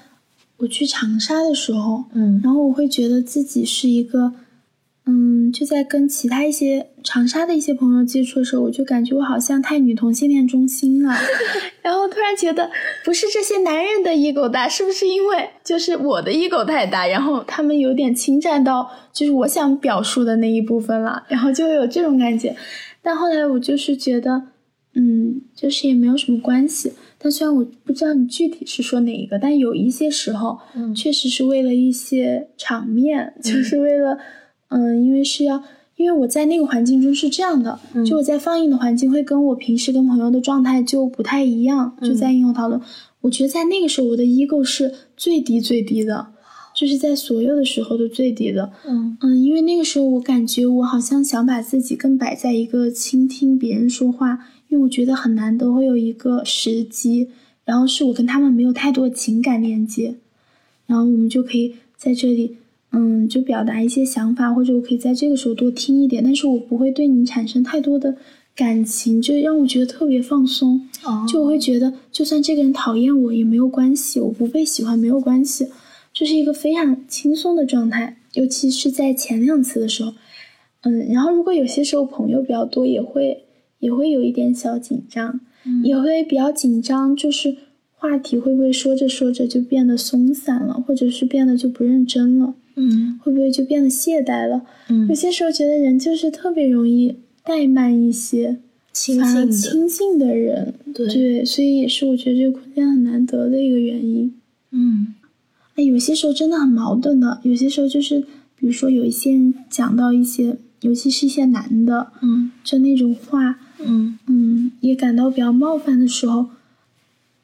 [0.58, 4.34] 我去长沙的时候，嗯然后我会觉得自己是一个，
[5.06, 11.16] 嗯，就在跟其他一些长沙的一些朋友接触的时候，我就感觉我好像太女同性恋中心了，
[11.82, 12.70] 然后突然觉得
[13.04, 22.56] 不是这些男人的 ego 大，是不是因为就是我的 ego 太大，然后他们有点侵占到就是我想表述的那一部分了，然后就会有这种感觉。
[23.02, 24.44] 但后来我就是觉得，
[24.94, 26.92] 嗯，就是也没有什么关系。
[27.18, 34.18] 但虽然我不知道你具体是说哪一个，但有一些时候，嗯确实是为了一些场面，就是为了，
[34.70, 35.64] 嗯，因为是要，
[35.96, 42.82] 因为我在那个环境中是这样的，嗯就我在放映的环境会跟我平时跟朋友的状态就不太一样，就在映后讨论。
[43.22, 46.26] 我觉得在那个时候，我的 ego 是最低最低的，
[46.76, 48.72] 就是在所有的时候都最低的。
[48.88, 54.40] 嗯嗯，因为那个时候我感觉我好像想把自己更摆在一个倾听别人说话，
[54.72, 57.28] 因为我觉得很难得会有一个时机，
[57.66, 60.16] 然后是我跟他们没有太多的情感连接，
[60.86, 62.56] 然后我们就可以在这里，
[62.94, 68.16] 嗯，就表达一些想法，或者我可以在这个时候多听一点，但是我不会对你产生太多的
[68.56, 70.88] 感情，就让我觉得特别放松。
[71.04, 75.68] 哦就我会觉得，就算这个人讨厌我也没有关系，我不被喜欢没有关系，
[76.14, 78.16] 就是一个非常轻松的状态。
[78.36, 80.14] 尤其是在前两次的时候，
[80.84, 83.44] 嗯，然后如果有些时候朋友比较多，也会
[83.82, 85.84] 也会有一点小紧张，嗯。
[85.84, 87.58] 也会比较紧张，就是
[87.92, 93.20] 话题会不会说着说着就变得松散了，或者是变得就不认真了，嗯。
[93.22, 94.62] 会不会就变得懈怠了？
[94.88, 95.10] 嗯。
[95.10, 98.58] 有些时候觉得人就是特别容易怠慢一些，
[98.94, 104.34] 亲反而亲近的人，对所以也是我觉得这个空间很难得的一个原因。
[104.72, 105.16] 嗯。
[105.76, 108.20] 哎，有些时候真的很矛盾的，有些时候就是，
[108.58, 112.52] 比如说有一些人讲到一些，尤其是一些男的，嗯。
[112.64, 116.48] 就那种话，嗯嗯，也感到比较冒犯的时候，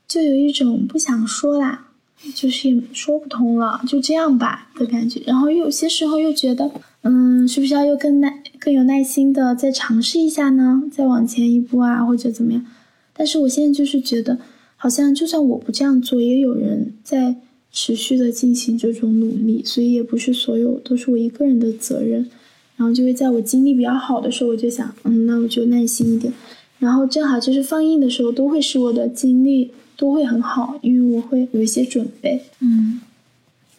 [0.07, 1.87] 就有一种不想说啦，
[2.33, 5.21] 就是也说不通了，就这样吧的感觉。
[5.25, 6.71] 然后有些时候又觉得，
[7.03, 10.83] 嗯，是不是要又更耐、更有耐心的再尝试一下呢？
[10.91, 12.65] 再往前一步啊，或者怎么样？
[13.13, 14.37] 但是我现在就是觉得，
[14.75, 17.35] 好像就算我不这样做，也有人在
[17.71, 22.29] 持续的进行这种努力，所以也不是所有都是我一个人的责任。
[22.77, 26.31] 然后就会在我精力比较好的时候，我就想，嗯，那我就耐心一点。
[26.77, 32.39] 然后正好就是放映的时候，都会是我的精力都会很好，因为我会有一些准备。
[32.61, 33.01] 嗯，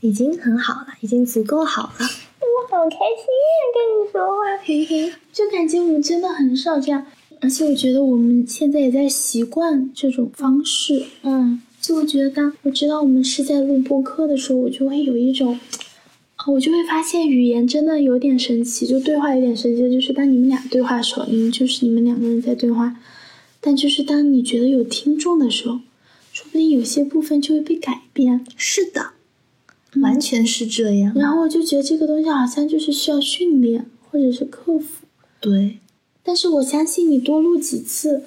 [0.00, 1.94] 已经很好了，已经足够好了。
[2.00, 7.06] 我好开心呀，跟你说话，嘿嘿，就感觉我们真的很少这样，
[7.40, 11.04] 而且我觉得我们现在也在习惯这种方式。
[11.22, 15.56] 嗯，就我觉得当，我知道我们是在录播课的时候，我就会有一种。
[16.46, 22.96] 我就会发现语言真的有点神奇，就对话有点神奇的，就是当你们俩对话的时候，你们就是你们两个人在对话，
[23.60, 25.80] 但就是当你觉得有听众的时候，
[26.32, 28.46] 说不定有些部分就会被改变。
[28.56, 29.10] 是的，
[30.00, 31.12] 完全是这样。
[31.14, 35.06] 然后我就觉得这个东西好像就是需要训练或者是克服。
[35.40, 35.78] 对，
[36.22, 38.22] 但是我相信你多录几次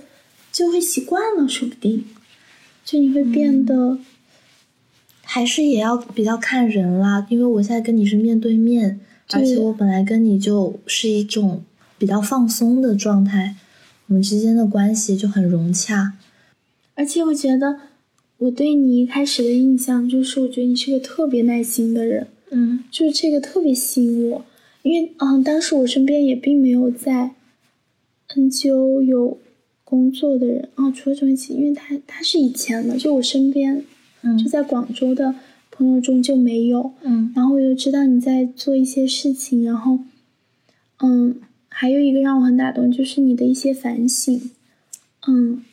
[0.51, 2.03] 就会习惯了，说不定
[2.85, 3.97] 就你会变得。
[5.33, 11.63] 还是也要比较看人啦，因为我现在跟你是面对面，而且我本来跟你就是一种
[11.97, 13.55] 比较放松的状态，
[14.07, 16.17] 我们之间的关系就很融洽。
[16.95, 17.79] 而且我觉得
[18.39, 24.45] 我对你一开始的印象就是，我觉得你是个特别耐心的人，嗯，就是这个特别吸引我，
[24.83, 27.31] 因为嗯，当时我身边也并没有在
[28.35, 29.37] NGO 有
[29.85, 33.85] 工作的人啊，除了钟一起，因为他他是以前的，就我身边。
[34.37, 35.33] 就在广州的
[35.71, 39.99] 朋友中就没有，嗯，然后我又知道你在做一些事情，然后，
[41.01, 41.35] 嗯，
[41.69, 44.51] 还有一个让我很打动，就是你的一些反省，
[45.27, 45.63] 嗯，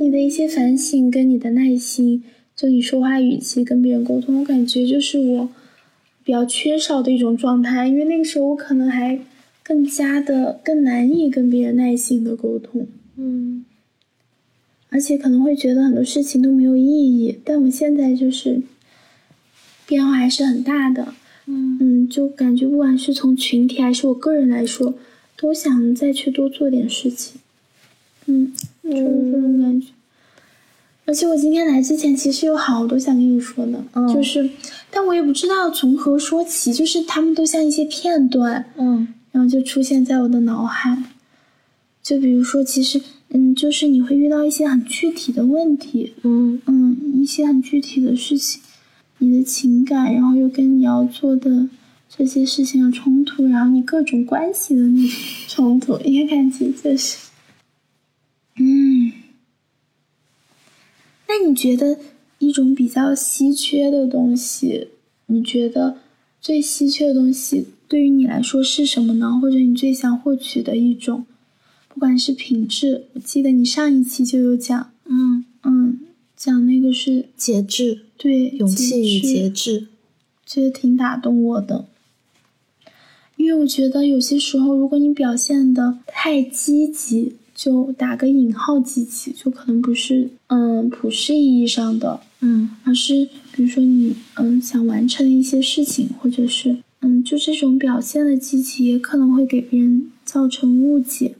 [0.00, 2.22] 你的一些反省跟你的耐心，
[2.56, 5.48] 就你说话语气跟别人沟通，我感觉就是我
[6.24, 9.18] 比较缺少的一种状态，因为那个时候我可能还
[9.62, 13.64] 更加的更难以跟别人耐心的沟通，嗯。
[14.94, 18.62] 而且可能会觉得很多事情都没有意义，但我现在就是
[19.88, 21.12] 变化还是很大的，
[21.46, 21.76] 嗯。
[21.80, 24.94] 嗯，就感觉不管是从群体还是我个人来说，
[25.36, 27.40] 都想再去多做点事情，
[28.26, 28.52] 嗯，
[28.84, 29.88] 就是这种感觉。
[31.06, 34.48] 而且我今天来之前，其实有好多想跟你说的，就是，
[34.92, 40.96] 但我也不知道从何说起，就是他们都像一些片段，嗯，然后就出现在我的脑海，
[42.00, 43.02] 就比如说，其实。
[43.36, 48.62] 嗯，就是你会遇到一些很具体的问题，嗯嗯，一些很具体的事情，
[49.18, 51.68] 你的情感，然后又跟你要做的
[52.08, 55.18] 这些事情的冲突，然后你各种关系的那种
[55.48, 57.18] 冲突，一个感觉就是，
[58.60, 59.10] 嗯，
[61.26, 61.98] 那你觉得
[62.38, 64.86] 一种比较稀缺的东西，
[65.26, 65.98] 你觉得
[66.40, 69.40] 最稀缺的东西对于你来说是什么呢？
[69.42, 71.26] 或者你最想获取的一种？
[71.94, 76.00] 不管是品质，我记得你上一期就有讲，嗯嗯，
[76.36, 79.86] 讲那个是节制，对，勇气与节制，
[80.44, 81.86] 觉得挺打动我的。
[83.36, 101.36] 因为我觉得有些时候，如果你表现的太积极，就打个引号积极，就可能不是嗯普世意义上的，嗯，而是比如说你嗯想完成一些事情，或者是嗯就这种表现的积极，也可能会给别人造成误解。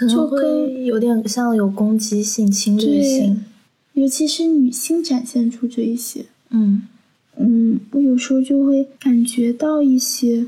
[0.00, 3.44] 可能会有点像有攻击性、侵略性，
[3.92, 6.24] 尤其是女性展现出这一些。
[6.48, 6.88] 嗯
[7.36, 10.46] 嗯，我有时候就会感觉到一些，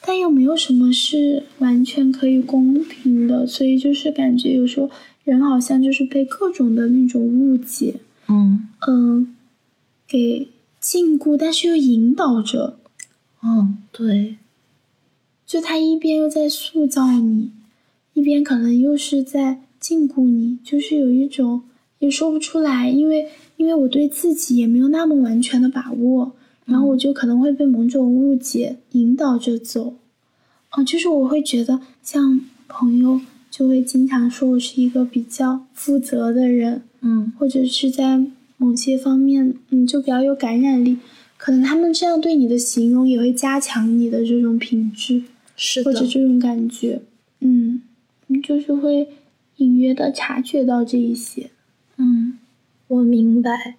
[0.00, 4.90] 但又没有什么是完全可以公平的，所以就是感觉有时候
[5.22, 7.94] 人好像就是被各种的那种误解，
[8.26, 9.36] 嗯嗯，
[10.08, 10.48] 给
[10.80, 12.76] 禁锢，但是又引导着。
[13.44, 14.34] 嗯，对，
[15.46, 17.52] 就他一边又在塑造你。
[18.14, 21.62] 一边可能又是在禁锢你，就是有一种
[21.98, 26.32] 也说不出来，因为因为我对自己也没有那么完全的把握，
[26.64, 29.94] 然后我就可能会被某种误解引导着走，
[30.72, 38.20] 哦，就是我会觉得像朋友就会经常说我是一个比较负责的人，嗯，或者是在
[38.56, 40.98] 某些方面，嗯，就比较有感染力，
[41.36, 45.22] 可能他们这样对你的形容也会加强你的这种品质，
[45.54, 47.00] 是或者这种感觉，
[47.40, 47.69] 嗯。
[48.42, 49.08] 就是会
[49.56, 51.50] 隐约的察觉到这一些，
[51.96, 52.38] 嗯，
[52.88, 53.76] 我明白。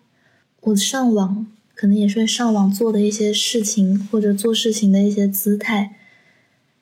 [0.62, 5.96] 我上网可能也是上网做的一些事情，或者做事情的一些姿态，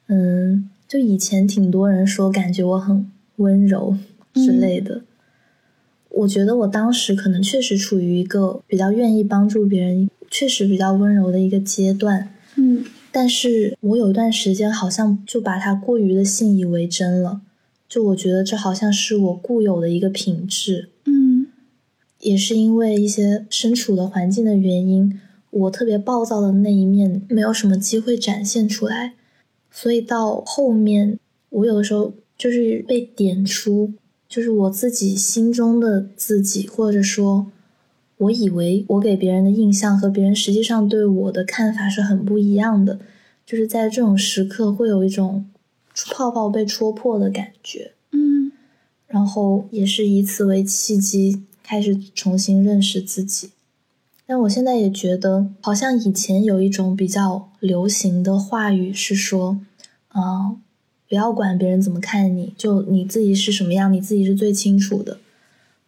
[0.08, 3.98] 嗯，就以前挺多人说感觉我很温柔
[4.34, 5.04] 之类的。
[6.10, 12.34] 我觉得我当时可能确实处于一个比较愿意帮助别人，确实比较温柔的一个阶段。
[12.56, 17.42] 嗯但是我有一段时间好像就把它过于的信以为真了，
[17.90, 21.48] 就我觉得这好像是我固有的一个品质，嗯。
[22.20, 25.20] 也是因为一些身处的环境的原因，
[25.50, 29.16] 我特别暴躁的那一面没有什么机会展现出来，
[29.72, 31.18] 所以到后面
[31.50, 33.94] 我有的时候就是被点出，
[34.28, 37.52] 就是我自己心中的自己，或者说。
[38.20, 43.00] 我以为我给别人的印象和别人实际上对我的看法是很不一样的，
[43.46, 45.46] 就是在这种时刻会有一种
[46.12, 48.52] 泡泡被戳破的感觉，嗯
[49.08, 53.52] 然后也是以此为契机开始重新认识自己。
[54.26, 59.60] 但我现在也觉得，好像以前有一种比较流行的话语是说，
[60.10, 60.56] 啊、
[61.08, 65.18] 不要管别人怎么看你，就你自己是什么样，你自己是最清楚的。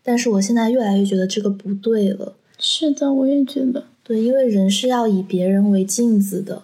[0.01, 2.35] 但是我现在越来越觉得这个不对了。
[2.57, 3.85] 是的，我也觉得。
[4.01, 6.63] 对，因为人是要以别人为镜子的，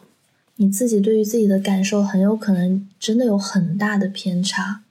[0.55, 4.81] 你自己对于自己的感受很有可能真的有很大的偏差。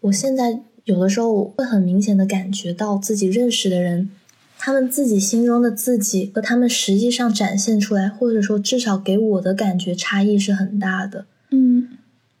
[0.00, 4.10] 我现在有的时候会很明显的感觉到自己认识的人，
[4.58, 11.26] 他们自己心中的自己和他们实际上展现出来，或者说至少给我的感觉差异是很大的。
[11.50, 11.88] 嗯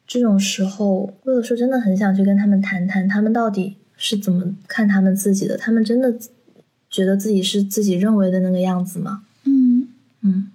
[0.06, 5.56] 这种时候，有的时候真的很想去跟他们谈谈，他们到底是怎么看他们自己的？
[5.56, 6.14] 他们真的
[6.90, 9.22] 觉得自己是自己认为的那个样子吗？
[9.44, 9.88] 嗯
[10.20, 10.50] 嗯，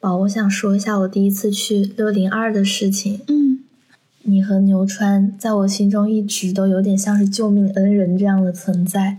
[0.00, 3.20] 宝，我想说一下我第一次去六零二的事情。
[3.28, 3.62] 嗯
[4.22, 9.18] 你和牛川在我心中一直都有点像是救命恩人这样的存在，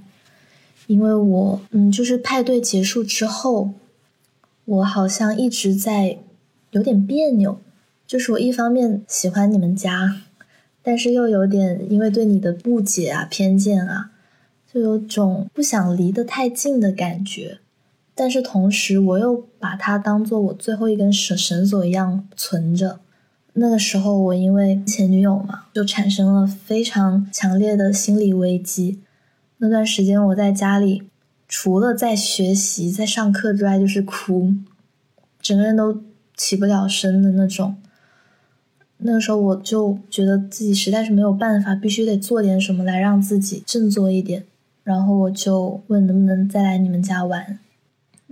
[0.88, 3.74] 因为我，嗯，就是派对结束之后，
[4.66, 6.20] 我好像一直在
[6.72, 7.60] 有点别扭，
[8.08, 10.22] 就是我一方面喜欢你们家，
[10.82, 14.12] 但是又有点因为对你的误解啊、偏见啊，
[14.72, 17.60] 就有种不想离得太近的感觉。
[18.22, 23.00] 但是同时，我又把它当做我最后一根绳绳索一样存着。
[23.54, 29.00] 那个时候，我因为前女友嘛，就产生了非常强烈的心理危机。
[29.58, 31.02] 那段时间，我在家里，
[31.48, 34.54] 除了在学习、在上课之外，就是哭，
[35.42, 36.04] 整个人都
[36.38, 37.76] 起不了身的那种。
[39.00, 44.46] 那个时候，我就觉得自己实在是没有办法，必须得做点什么来让自己振作一点。
[44.84, 47.58] 然后我就问能不能再来你们家玩。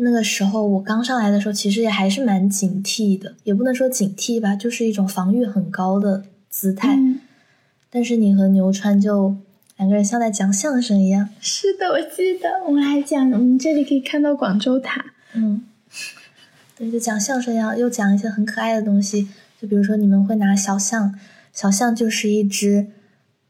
[0.01, 6.95] 那个时候我刚上来的时候，其实也还是蛮警惕的，也不能说警惕吧，就是一种防御很高的姿态。
[6.95, 7.19] 嗯，
[7.89, 9.35] 但是你和牛川就
[9.77, 15.13] 两个人像在讲相声一样，是的，我记得我们还讲，我们这里可以看到广州塔。
[15.33, 15.63] 嗯，
[16.77, 19.27] 对，就讲相声一样，又讲一些很可爱的东西，
[19.61, 21.13] 就比如说你们会拿小象，
[21.53, 22.87] 小象就是一只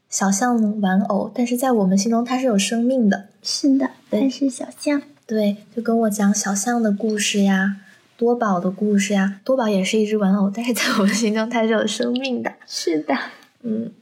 [0.08, 5.00] 小象玩偶，但是在我们心中它是有生命的，是的，对它是小象。
[5.30, 7.76] 对，就跟我讲小象的故事呀，
[8.16, 9.40] 多宝的故事呀。
[9.44, 12.52] 多宝也是一只玩偶，但是在我们心中它是有生命的。
[12.66, 13.14] 是的，
[13.62, 13.92] 嗯，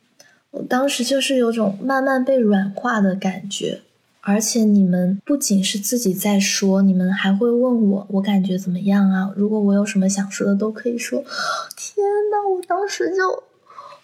[0.53, 3.83] 我当时就是有种慢慢被软化的感觉，
[4.23, 9.31] 而且你们不仅是自己在说，你们还会问我我感觉怎么样啊？
[9.37, 11.23] 如果我有什么想说的，都可以说。
[11.77, 13.45] 天呐，我当时就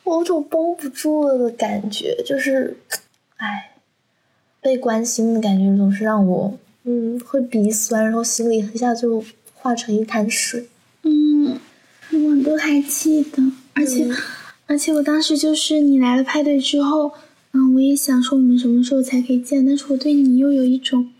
[0.02, 2.76] 我有种绷不住了的感觉，就是，
[3.38, 3.76] 哎，
[4.60, 9.24] 被关心的感觉总是让我嗯会鼻酸，然后心里一下就
[9.54, 10.66] 化成一滩水。
[11.02, 11.58] 嗯，
[12.12, 13.42] 我都还记得，
[13.74, 14.16] 而且、嗯。
[14.66, 17.12] 而且我当时就是你来了派对之后，
[17.52, 21.10] 嗯，我也想说我们什么时候才可以见，但是我对你又有一种，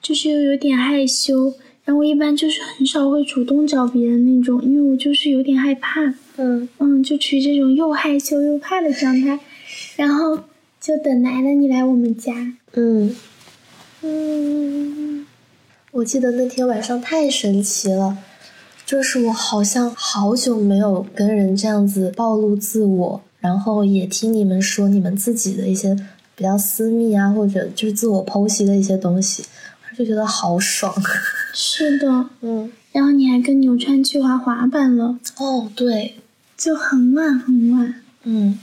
[0.00, 1.52] 就是又有点害羞，
[1.84, 6.02] 然后我一般就是很少会主动找别人那种，因为我就是有点害怕，
[6.36, 6.66] 嗯。
[6.78, 9.38] 嗯，就处于这种又害羞又怕的状态，
[9.96, 10.38] 然后
[10.80, 13.14] 就等来了你来我们家，嗯
[14.02, 15.26] 嗯，
[15.90, 18.16] 我记得那天晚上太神奇了，
[18.86, 25.96] 就是我好像好久没有跟人这样子暴露自我，然后也听你们说你们自己的一些
[26.36, 29.44] 比较私密啊，或者就是自我剖析的一些东西，
[29.96, 30.94] 就觉得好爽。
[31.52, 36.14] 是的， 嗯，然后你还跟牛川去滑滑板了，哦，对，
[36.56, 38.58] 就很晚很晚，嗯。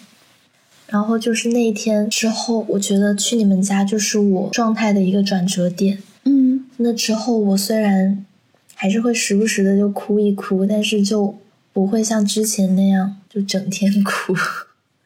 [0.87, 5.99] 然后就是那一天之后，我觉得去你们家就是我状态的一个转折点。
[6.23, 8.25] 嗯那之后，我虽然
[8.73, 11.35] 还是会时不时的就哭一哭，但是就
[11.73, 14.33] 不会像之前那样就整天哭，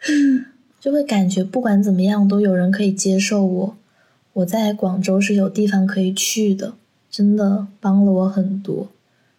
[0.09, 0.45] 嗯
[0.79, 3.75] 就会感觉不管怎么样都有人可以接受我。
[4.33, 6.73] 我在广州是有地方可以去的，
[7.11, 8.87] 真的帮了我很多，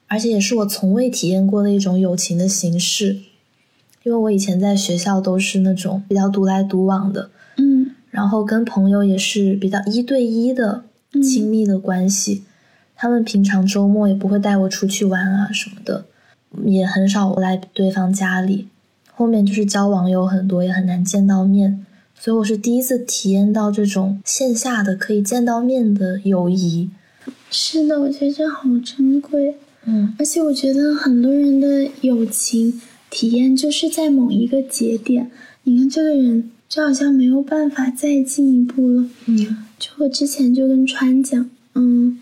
[0.06, 3.18] 而且也是我从未体验过的一种友情的形式。
[4.02, 10.84] 因为我以前在学校都是那种比较独来独往的，嗯然然后跟朋友也是比较一对一的
[11.22, 12.44] 亲密的关系。
[12.94, 16.04] 他们平常周末也不会带我出去玩啊什么的，
[16.66, 18.68] 也很少来对方家里。
[19.14, 26.90] 后面就是交网友很多，也很难见到面，所以我是第一次体验到这种线下的可以见到面的友谊。
[27.50, 29.54] 是的，我觉得这好珍贵。
[29.86, 32.78] 嗯，而且我觉得很多人的友情
[33.10, 35.30] 体验就是在某一个节点，
[35.64, 39.10] 你跟这个人就好像没有办法再进一步了。
[39.26, 42.20] 嗯，就我之前就跟川讲，嗯，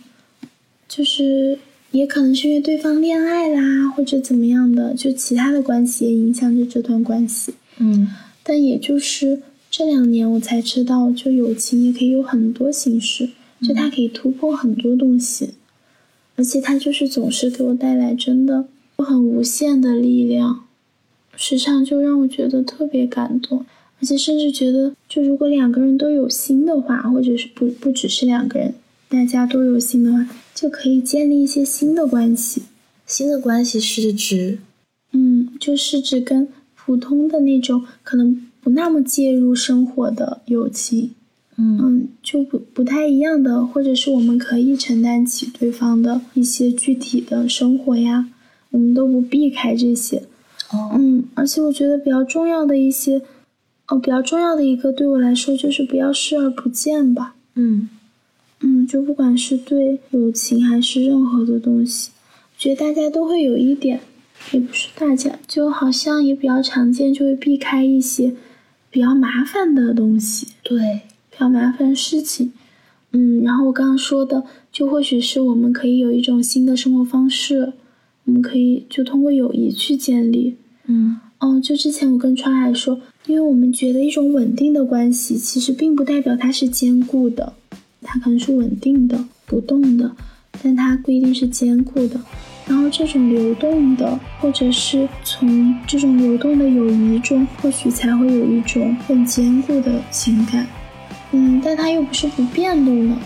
[0.88, 1.58] 就是
[1.90, 7.52] 也可能是因为对方恋爱啦，或者怎么样的，就其他的关系也影响着这段关系。
[7.78, 8.08] 嗯，
[8.42, 13.28] 但也就是这两年我才知道，就友情也可以有很多形式，
[13.60, 15.50] 就它可以突破很多东西。
[16.36, 20.64] 而且它就是总是给我带来真的很无限的力量，
[21.40, 23.64] 时常就让我觉得特别感动，
[24.00, 28.74] 而且甚至觉得，就如果两个人都有心的话，或者是不不只是两个人，
[29.08, 32.62] 大家都有心的话，就可以建立一些新的关系。
[33.06, 34.58] 新的关系是指，
[35.12, 41.12] 嗯，就是指跟普通的那种可能不那么介入生活的友情。
[41.56, 48.28] 嗯，就不不太一样的，或者是我们可以承担起对方的一些具体的生活呀，
[48.70, 50.24] 我们都不避开这些。
[50.70, 53.22] 哦，嗯，而且我觉得比较重要的一些，
[53.86, 57.36] 哦，比较重要的一个对我来说就是不要视而不见吧。
[57.54, 57.88] 嗯，
[58.60, 64.00] 嗯，就不管是对友情还是任何的东西，我觉得大家都会有一点，
[64.52, 68.34] 也不是大家，就好像也比较常见，就会避开一些
[68.90, 70.48] 比较麻烦的东西。
[70.62, 71.00] 对。
[71.30, 72.52] 比较麻烦事情，
[73.12, 77.74] 嗯，然后我刚刚说的，就或许是我们可以有一种新的生活方式，
[78.24, 80.56] 我们可以就通过友谊去建立，
[80.88, 87.52] 嗯，哦，就之前我跟川海说，因为我们觉得一种稳定的关系，其实并不代表它是坚固的，
[88.02, 90.10] 它可能是稳定的、不动的，
[90.62, 92.20] 但它不一定是坚固的。
[92.66, 100.66] 然后这种流动的，或者是从这种流动的友谊中，或许才会有一种更坚固的情感。
[101.30, 103.16] 嗯，但它又不是不变动的，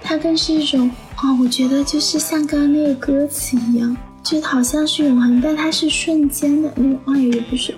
[0.00, 7.74] 它更是一种啊，我觉得就是像刚刚那个歌词一样，就好像是永恒，但它是瞬间的那种啊，也不是，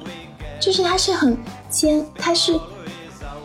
[0.60, 1.36] 就是它是很
[1.70, 2.52] 坚，它是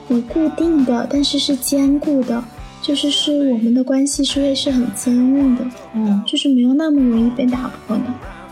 [0.08, 2.44] 很固定的，但是是坚固的，
[2.82, 8.04] 就是是我们的关系是会是很坚硬的，嗯，就是没有那么容易被打破的，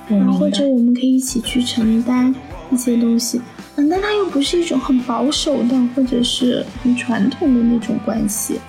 [0.07, 2.33] 然后或者我们可以一起去承担
[2.71, 3.41] 一些东西。
[3.77, 8.59] 嗯，但它又不是一种很保守的，或者是很传统的那种关系。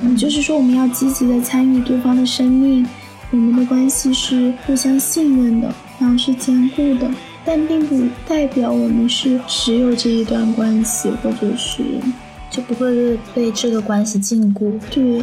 [0.00, 2.86] 嗯，就是说我们要积极的参与对方的生命，
[3.34, 7.10] 我们的关系是互相信任的，然后是坚固的，
[7.44, 11.82] 但并不代表我们是只有这一段关系，或者是
[12.48, 14.72] 就不会被这个关系禁锢。
[14.88, 15.20] 对，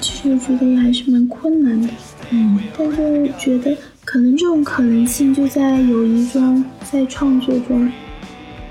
[0.00, 1.88] 其实我觉得也还是蛮困难的。
[2.30, 7.88] 嗯，但是觉得可能这种可能性就在友谊中，在创作中。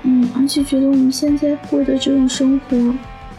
[0.02, 2.94] 嗯，而且觉得我们现在过的这种生活，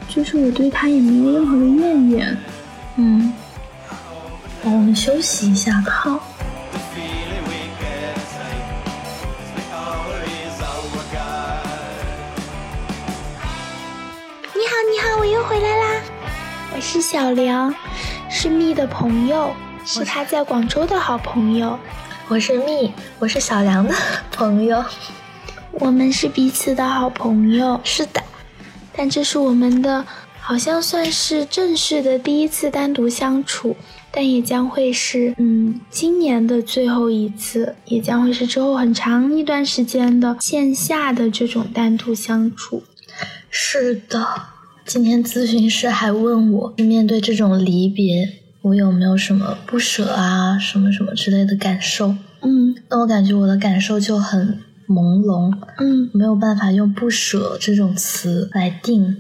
[0.10, 2.38] 就是我对他也没有任何的怨言。
[2.98, 3.32] 嗯，
[4.66, 5.92] 我们休息一下吧。
[5.92, 6.20] 好。
[14.56, 16.02] 你好，你好，我又回来啦！
[16.76, 17.74] 我是小梁，
[18.28, 19.56] 是蜜的朋友，
[19.86, 21.78] 是他在广州的好朋友。
[22.28, 23.94] 我是蜜，我是小梁的
[24.32, 24.84] 朋友。
[25.74, 28.20] 我们是彼此的好朋友，是的，
[28.96, 30.04] 但这是我们的，
[30.40, 33.78] 好像算是正式的第一次单独相处，
[34.16, 42.82] 但也将会是，嗯，今年的最后一次，也将会是之后很长一段时间的线下的这种单独相处。
[43.50, 44.26] 是的，
[44.86, 52.16] 今天咨询师还问我，面对这种离别，我有没有什么不舍啊，什么什么之类的感受？
[52.42, 54.60] 嗯，那我感觉我的感受就很。
[54.88, 59.18] 朦胧，嗯，没有办法用不舍这种词来定，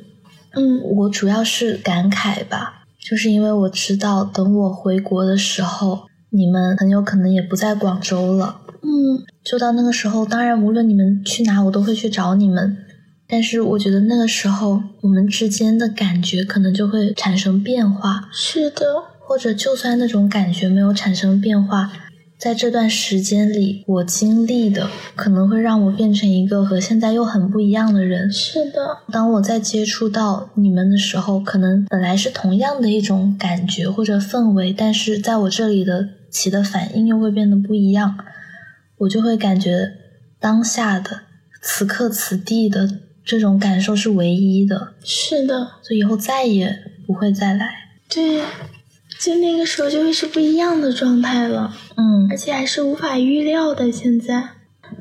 [0.53, 12.75] 嗯，我主要是感慨吧，就是因为我知道等我回国的时候，你们很有可能也不在广州了，嗯，就到那个时候，当然无论你们去哪，我都会去找你们，
[13.27, 18.85] 但是我觉得那个时候我们之间的感觉可能就会产生变化，是的，
[19.19, 21.91] 或者就算那种感觉没有产生变化。
[22.45, 28.31] 在这段时间里，我经历的可能会让我变成一个和现在又很不一样的人。
[28.31, 38.15] 是的，当我在接触到你们的时候，可能本来是同样的一种感觉或者氛围，但是在我这里的起的反应又会变得不一样。
[38.99, 39.93] 我就会感觉
[40.39, 41.21] 当下的
[41.63, 42.87] 此刻此地的
[43.25, 46.77] 这种感受是唯一的，是的，所以以后再也
[47.07, 47.71] 不会再来。
[48.07, 48.43] 对，
[49.25, 52.27] 就那个时候就会是不一样的状态了，嗯。
[52.29, 53.91] 而且还是无法预料的。
[53.91, 54.49] 现在，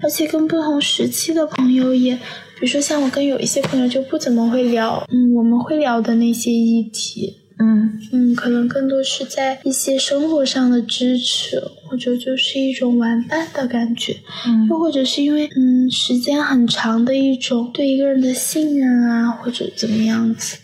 [0.02, 8.00] 而且跟不同时期的朋友也，比如说像我跟有一些朋友就不怎么会聊，嗯，我们会聊的那些议题，嗯。
[8.12, 14.16] 嗯，可能更多是在一些生活上的支持，或者就是一种玩伴的感觉，
[14.46, 14.66] 嗯。
[14.70, 20.56] 又或者是因为嗯时间很长的一种对一个人的信任啊，或者怎么样子，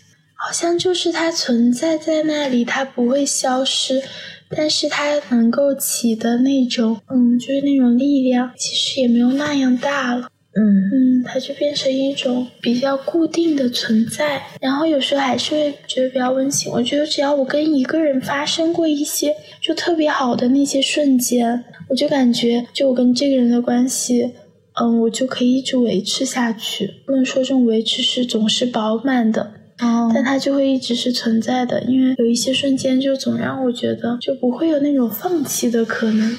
[0.43, 4.01] 好像就是它存在在那里，它不会消失，
[4.49, 10.27] 但是它能够起的那种嗯，就是那种力量，其实也没有那样大了。
[10.53, 16.71] 嗯嗯，它就变成一种比较固定的存在，然后有时候还是会觉得比较温馨。
[16.71, 24.33] 我觉得只要我跟一个人发生过一些就特别好的那些瞬间，我就感觉就我跟这个人的关系，
[24.81, 26.89] 嗯，我就可以一直维持下去。
[27.05, 36.37] 不能说这种维持是总是饱满的，哦但它就会一直是存在的，因为有一些瞬间就总让我觉得就不会有那种放弃的可能。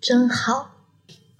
[0.00, 0.70] 真好。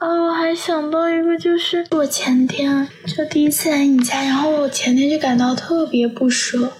[0.00, 6.72] 哦，我还想到一个，就是我前天就第一次来你家，然后我前天就感到特别不舍，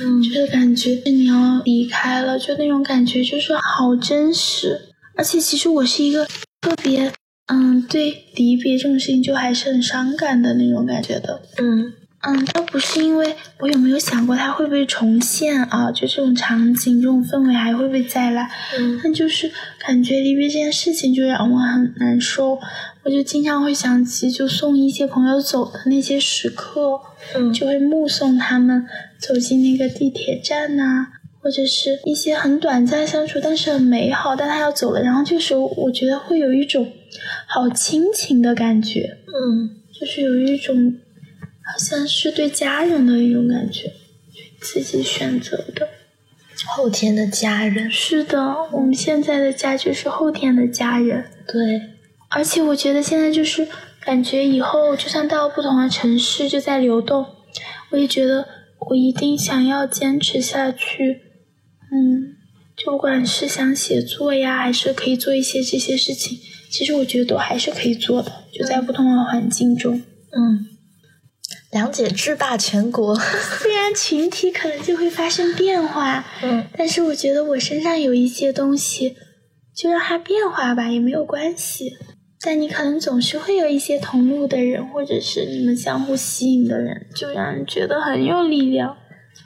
[0.00, 4.80] 嗯就是感觉你要离开了，就那种感觉就是好真实。
[5.16, 6.24] 而且其实我是一个
[6.60, 7.12] 特别，
[7.52, 11.42] 嗯，对离别这种事情就还是很伤感的那种感觉的。
[11.58, 11.92] 嗯
[12.24, 18.48] 嗯，倒不是因为我有没有想过它会不会重现啊，就这种场景、这种氛围还会不会再来？
[18.78, 19.50] 嗯但就是
[19.84, 22.58] 感觉离别这件事情就让我很难受，
[23.02, 27.00] 我就经常会想起就送一些朋友走的那些时刻，
[27.34, 28.86] 嗯就会目送他们
[29.18, 31.08] 走进那个地铁站呐、
[31.40, 36.92] 或者是一些很短暂相处，但是很美好，但他要走了，然后这时候我觉得会有一种
[37.48, 40.94] 好亲情的感觉，嗯就是有一种
[41.72, 43.90] 好像是对家人的一种感觉，
[44.60, 45.88] 自己选择的。
[46.66, 48.38] 后天的家人，是的，
[48.72, 51.80] 我们现在的家就是后天的家人，对，
[52.28, 53.66] 而且我觉得现在就是
[54.00, 57.24] 感觉以后就算到不同的城市就在流动，
[57.90, 58.46] 我也觉得
[58.90, 61.22] 我一定想要坚持下去。
[61.90, 62.36] 嗯，
[62.76, 66.38] 就不管是想写作呀，还是可以做一些这些事情，
[66.70, 70.02] 其实我觉得都还是可以做的，就在不同的环境中。
[70.30, 70.68] 嗯，
[71.72, 73.18] 梁姐制霸全国，
[73.60, 79.16] 虽然群体可能就会发生变化，嗯但是我觉得我身上有一些东西，
[79.74, 81.96] 就让它变化吧，也没有关系。
[82.44, 88.98] 但你可能总是会有一些同路的人，或者是你们相互吸引的人，就让人觉得很有力量。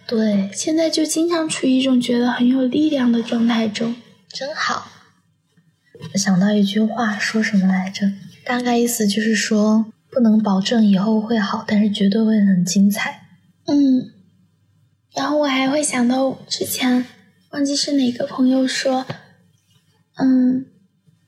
[0.06, 3.94] 对，现在就经常处于一种觉得很有力量的状态中。
[4.28, 4.88] 真好。
[6.12, 8.10] 我想到一句话，说什么来着？
[8.44, 9.86] 大概意思就是说，
[10.16, 13.20] 不能保证以后会好，但是绝对会很精彩。
[13.66, 14.12] 嗯，
[15.14, 17.04] 然后我还会想到之前
[17.50, 19.04] 忘记是哪个朋友说，
[20.14, 20.64] 嗯，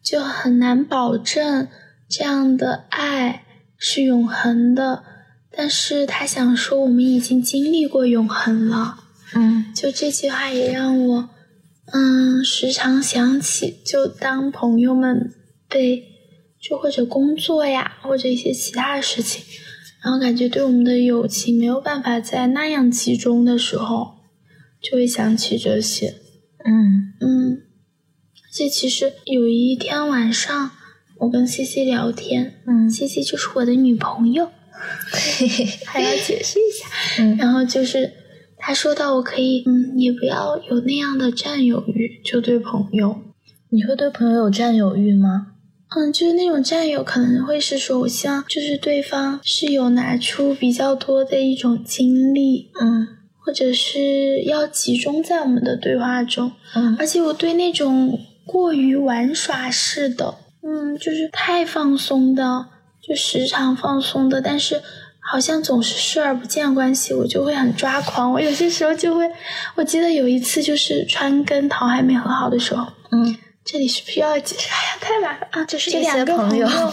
[0.02, 1.68] 就很难保证
[2.08, 3.42] 这样的爱
[3.76, 5.04] 是永恒的，
[5.50, 9.00] 但是他想说我们已经经历过永恒了。
[9.34, 11.28] 嗯就这句话也让我，
[11.92, 15.34] 嗯，时常想起，就当朋友们
[15.68, 16.07] 被，
[16.68, 19.42] 就或者工作呀，或者一些其他的事情，
[20.04, 24.16] 然后感觉对我们的友情没有办法在那样集中的时候，
[24.82, 26.14] 就会想起这些。
[26.64, 30.72] 嗯嗯，而且其实有一天晚上，
[31.20, 34.50] 我跟西西聊天嗯，C C 就是我的女朋友，
[35.10, 37.22] 嘿嘿，还要解释一下。
[37.22, 38.12] 嗯然后就是
[38.58, 43.22] 他说到我可以，嗯，也不要有那样的占有欲，就对朋友，
[43.70, 45.54] 你会对朋友有占有欲吗？
[45.96, 53.08] 嗯，就是那种占有可能会是说，我希望就是对方是有拿出比较多的一种精力，嗯
[53.38, 56.94] 或者是要集中在我们的对话中，嗯。
[56.98, 62.66] 而且我对那种过于玩耍式的，嗯，就是太放松的，
[63.00, 64.82] 就时常放松的，但是
[65.20, 68.30] 好像总是视而不见关系，我就会很抓狂。
[68.30, 69.24] 我有些时候就会，
[69.76, 73.34] 我记得有一次就是川跟桃还没和好的时候，嗯
[73.70, 74.66] 这里是不是要解释？
[74.70, 75.64] 哎呀，太麻烦啊！
[75.66, 76.92] 就是这两个朋友友，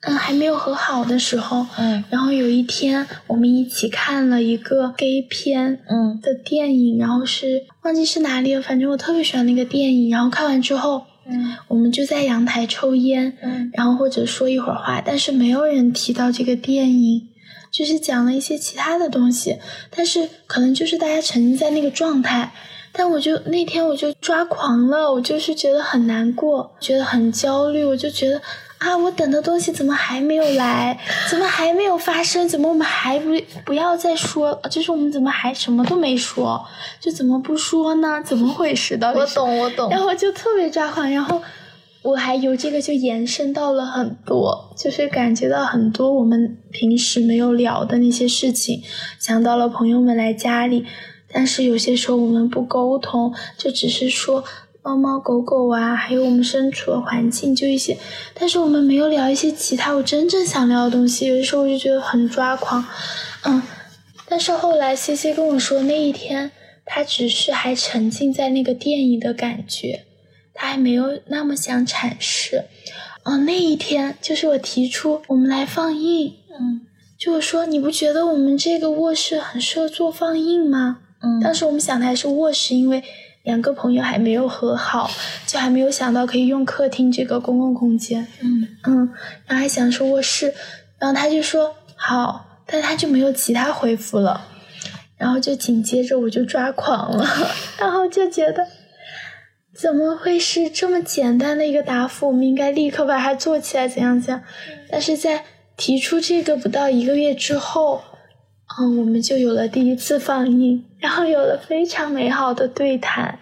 [0.00, 10.10] 嗯，还没有和好的时候，嗯然后有一天我们一起看了一个 gay 片，嗯的电影，然后是忘记是哪里了，反正我特别喜欢那个电影。
[10.10, 17.28] 然后看完之后，嗯我们就在阳台抽烟，嗯然后或者说一会儿话，但是没有人提到这个电影，
[17.70, 19.58] 就是讲了一些其他的东西，
[19.94, 22.52] 但是可能就是大家沉浸在那个状态。
[22.92, 28.40] 但我就那天我就抓狂了，我就是觉得很难过，觉得很焦虑，我就觉得
[28.78, 30.98] 啊，我等的东西怎么还没有来？
[31.28, 32.48] 怎么还没有发生？
[32.48, 33.30] 怎么我们还不
[33.64, 34.60] 不要再说？
[34.70, 36.64] 就是我们怎么还什么都没说？
[37.00, 38.22] 就怎么不说呢？
[38.24, 39.20] 怎么回事到底？
[39.20, 39.90] 我懂，我懂。
[39.90, 41.40] 然后就特别抓狂，然后
[42.02, 48.82] 我还由这个就延伸到了很多，就是感觉到很多我们平时没有聊的那些事情，
[49.18, 50.86] 想到了朋友们来家里，
[51.32, 54.44] 但是有些时候我们不沟通，就只是说。
[54.82, 57.98] 猫猫狗狗啊，还有我们身处的环境，就一些，
[58.32, 61.26] 但是我们没有聊一些其他我真正想聊的东西。
[61.26, 62.82] 有的时候我就觉得很抓狂，
[63.44, 63.62] 嗯。
[64.26, 66.50] 但是后来 C C 跟我说，那一天
[66.86, 70.06] 他只是还沉浸在那个电影的感觉，
[70.54, 72.64] 他还没有那么想阐释。
[73.24, 76.80] 哦，那一天就是我提出我们来放映，嗯，
[77.18, 81.00] 就是说你不觉得我们这个卧室很适合做放映吗？
[81.22, 83.02] 嗯，当时我们想的还是卧室，因为。
[83.42, 85.10] 两个朋友还没有和好，
[85.46, 88.28] 就还没有想到可以用客厅这个公共空间。
[88.42, 88.96] 嗯嗯，
[89.46, 90.52] 然后还想说卧室，
[90.98, 94.46] 然后他就说好，但他就没有其他回复了。
[95.16, 97.26] 然后就紧接着我就抓狂了，
[97.80, 98.66] 然后就觉得
[99.74, 102.26] 怎么会是这么简单的一个答复？
[102.26, 104.44] 我们应该立刻把它做起来，怎样怎样？
[104.90, 105.46] 但是在
[105.78, 108.02] 提出这个不到一个月之后。
[108.78, 113.38] 嗯，我们就有了第一次放映，然后有了非常美好的对谈，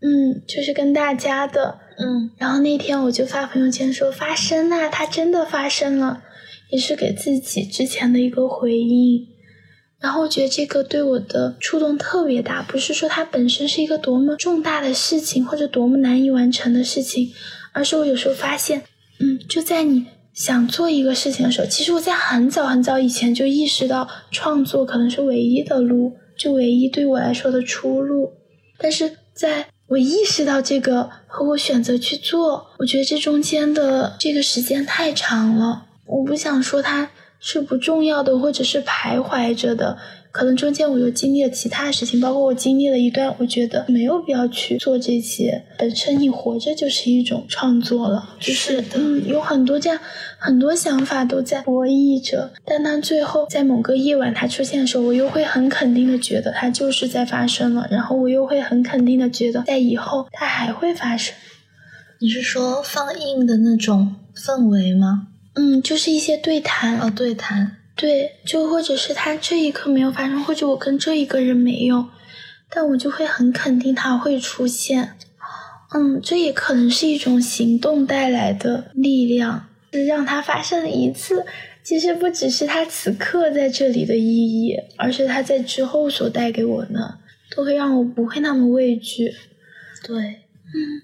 [0.00, 6.22] 嗯，就是跟大家的，嗯，然后那天我就发朋友圈说发生啦，它真的发生了，
[6.70, 9.26] 也是给自己之前的一个回应，
[10.00, 17.32] 然后我觉得这个对我的触动特别大，不是说它本身是一个多么重大的事情或者多么难以完成的事情，
[17.72, 18.82] 而是我有时候发现，
[19.18, 20.06] 嗯，就在你。
[20.32, 28.32] 想做一个事情的时候，其实我在很早很早以前就意识到，创作可能是唯一的路，就唯一对我来说的出路。
[28.78, 35.86] 但是在我意识到这个和我选择去做，我觉得这中间的这个时间太长了。
[36.06, 39.98] 我不想说它是不重要的，或者是徘徊着的。
[40.32, 45.64] 可能中间我又经历了其他事情，包括我经历了一段，我觉得没有必要去做这些。
[45.78, 49.98] 本身你活着就是一种创作了，就是嗯，有很多这样
[50.38, 52.52] 很多想法都在博弈着。
[52.64, 61.34] 但当最后在某个夜晚它出现的时候，我又会很肯定的觉得它就是在发生了，然后我又会很肯定的觉得在以后它还会发生。
[62.20, 65.28] 你是说放映的那种氛围吗？
[65.54, 67.78] 嗯，就是一些对谈哦，对谈。
[68.00, 72.06] 对，就或者是他这一刻没有发生，或者我跟这一个人没有，
[72.70, 75.18] 但我就会很肯定他会出现。
[75.92, 81.44] 嗯，这也可能是一种行动带来的力量，是让它发生了一次。
[81.82, 87.18] 其实不只是他此刻在这里的意义，而是他在之后所带给我的，
[87.54, 89.30] 都会让我不会那么畏惧。
[90.02, 91.02] 对，嗯，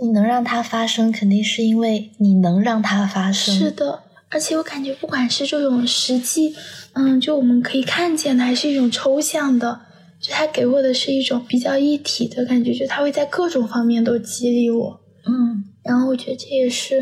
[0.00, 3.54] 你能让它发生，肯定是因为你能让它发生。
[3.54, 4.02] 是的。
[4.32, 6.54] 而且我感觉，不管是这种实际，
[6.94, 9.80] 嗯，就我们可以看见的，还是一种抽象的，
[10.20, 15.62] 就它给我的是一种比较一体的感觉，就它会在各种方面都激励我，嗯。
[15.84, 17.00] 然后我觉得这也是，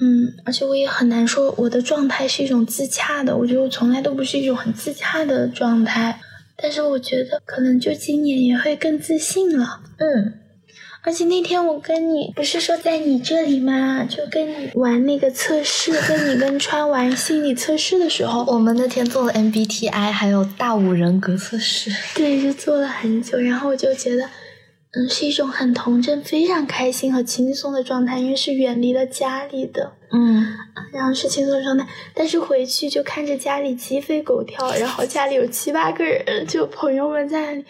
[0.00, 6.18] 嗯，而且我也很难说我的状态是一种自洽的，我觉得我从来都不是一种很自洽的状态，
[6.56, 10.40] 但是我觉得可能就今年也会更自信了，嗯。
[11.04, 14.06] 而且那天我跟你不是说在你这里吗？
[14.08, 21.90] 就跟你玩那个测试，跟你跟川玩心理测试的时候，我们那天做了 MBTI，还有大五人格测试。
[22.14, 24.24] 对，就做了很久，然后我就觉得，
[24.92, 30.46] 嗯，是一种很童真、非常开心和轻松的状态，因为是远离了家里的，嗯，
[30.92, 31.84] 然后是轻松的状态。
[32.14, 37.64] 但是回去就看着家里鸡飞狗跳，然后家里有七八个人，就朋友们在那里，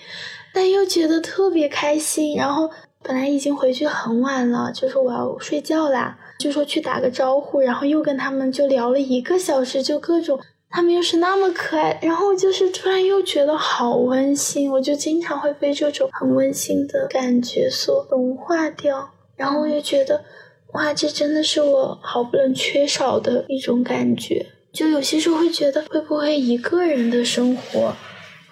[0.53, 2.69] 但又觉得特别开心，然后。
[3.03, 10.39] 本来已经回去很晚了，就说我要睡觉啦，就说去打个招呼，然后又跟他们就聊了一个小时，就各种，
[10.71, 20.25] 他们又是那么可爱，然后就是突然又觉得好温馨，我就经常会被这种很温馨的感觉所融化掉，然后我也觉得，
[20.75, 27.95] 哇，这真的是我好不能缺少的一种感觉，就有些时候会觉得会不会一个人的生活。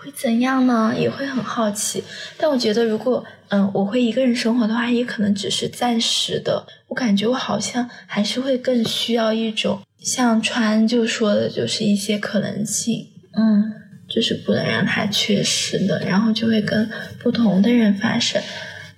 [0.02, 0.94] 会怎样呢？
[0.96, 2.02] 也会很好奇。
[2.38, 6.66] 但我觉得，如果嗯，我会一个人生活的话，也可能只是暂时的。
[6.88, 13.06] 我感觉我好像还是会更需要一种像川就说的，就是一些可能性。
[13.36, 13.72] 嗯，
[14.08, 16.88] 就是不能让它缺失的，然后就会跟
[17.18, 18.42] 不同的人发生。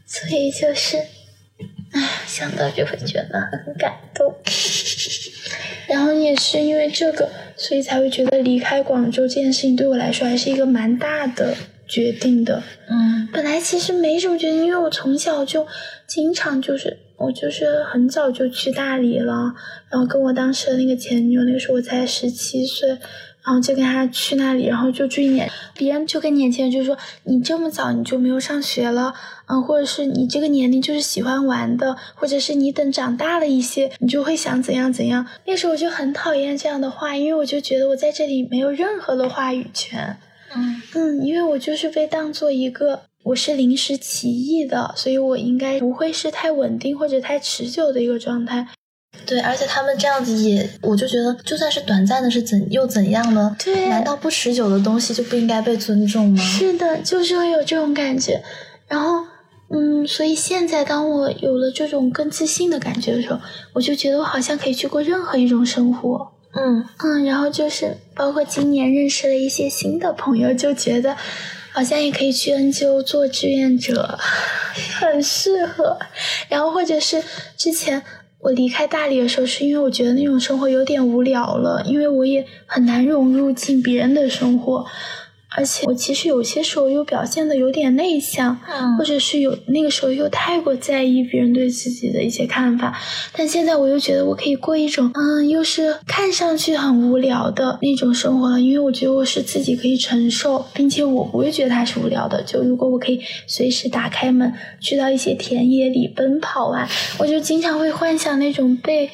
[0.06, 0.98] 所以就是，
[1.92, 4.34] 唉，想到就会觉得很感动。
[5.88, 11.54] 然后也是因为这个，所以才会觉得离开广州这件事情对我来说还是一个蛮大的
[11.92, 12.62] 决定的。
[12.88, 15.66] 嗯，本来其实没什么决定，因为我从小就
[16.06, 19.52] 经常就是我就是很早就去大理了，
[19.90, 22.88] 然后跟我当时的那个前女友，那个时候我才十七岁，
[23.44, 25.50] 然后就跟他去那里，然后就住一年。
[25.74, 29.12] 别人就跟年轻人就说：“你这么早你就没有上学了，
[29.46, 40.16] 嗯，或者是你这个年龄就是喜欢玩的，或者是你等长大了一些，你就会想怎样怎样。”那时候我就很讨厌这样的话，因为我就觉得我在这里没有任何的话语权。
[40.54, 43.02] 嗯嗯，因为我就是被当做一个。
[43.24, 48.66] 我是临时起意的，所以我应该不会是太稳定或者太持久的一个状态。
[49.24, 53.56] 对，而且他们这样子也，我就觉得就算是短暂的，是怎又怎样呢？
[53.64, 56.42] 对，难道不持久的东西就不应该被尊重吗？
[56.42, 58.42] 是的，就是会有这种感觉。
[58.88, 59.24] 然后，
[59.70, 63.38] 嗯，所以现在当我有了这种更自信的感觉的时候，
[63.74, 66.31] 我就觉得我好像可以去过任何一种生活。
[66.54, 71.16] 嗯嗯，然后就是包括今年认识了一些新的朋友，就觉得。
[71.74, 74.18] 好像也可以去 NGO 做志愿者，
[75.00, 75.98] 很适合。
[76.50, 77.22] 然后或者是
[77.56, 78.02] 之前
[78.40, 84.84] 我离开大理的时候，是因为我觉得那种生活有点无聊了，因为我也很难融入进别人的生活。
[85.56, 88.58] 而且我其实有些时候又表现的有点内向，
[88.98, 92.98] 或者是有那个时候又太过在意别人对自己的一些看法，
[93.32, 102.42] 但现在我又觉得我可以过一种，嗯，又是看上去很无聊的那种生活了，因为我觉得我是自己可以承受，并且我不会觉得它是无聊的。
[102.42, 106.88] 就如果我可以随时打开门去到一些田野里奔跑啊，
[107.18, 109.10] 我就经常会幻想那种被，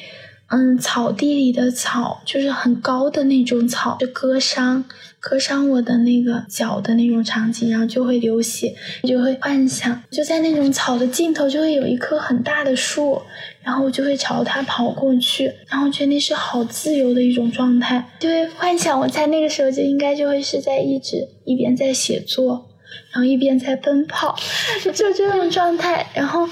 [0.51, 4.83] 嗯，草地里的草，就是很高的那种草，就割伤。
[5.21, 8.73] 割伤我的那个脚的那种场景，然后就会流血，
[9.03, 13.21] 就会幻想就在那种草的尽头就会有一棵很大的树，
[13.61, 22.69] 然后我就会朝它跑过去，然后觉得那是好自由的一种状态，就会幻想我在那个时候就应该就会是在一直一边在写作，
[23.11, 24.33] 然后一边在奔跑，
[24.95, 26.07] 就这种状态。
[26.13, 26.47] 然后，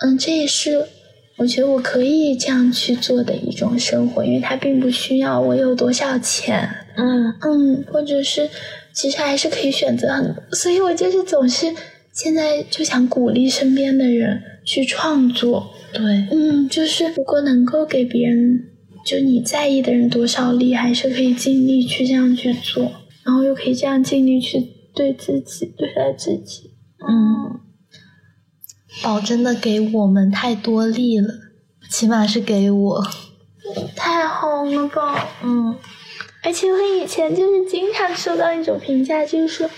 [0.00, 0.86] 嗯，这也是
[1.40, 6.68] 我觉得我可以这样去做的一种生活，因为它并不需要我有多少钱。
[6.96, 8.46] 嗯嗯，或者是
[8.92, 11.74] 其实还是可以选择很多，所以我就是总是
[12.12, 15.70] 现在就想鼓励身边的人去创作。
[15.94, 18.62] 对，嗯，就是如果能够给别人，
[19.06, 22.82] 就你在意的人多少力，还是可以尽力去这样去做，
[23.24, 24.60] 然后又可以这样尽力去
[24.94, 26.70] 对自己对待自己。
[27.08, 27.60] 嗯，
[29.02, 31.28] 宝真的给我们太多力了，
[31.88, 33.06] 起码是给我。
[33.96, 35.14] 太好了，宝。
[35.42, 35.76] 嗯。
[36.42, 39.68] 而且我以前就是经常收到一种评价，就是说，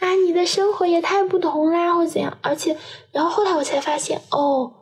[0.00, 2.36] 啊，你的生活也太不同啦，或怎样。
[2.42, 2.76] 而且，
[3.12, 4.72] 然后后来我才发现，哦，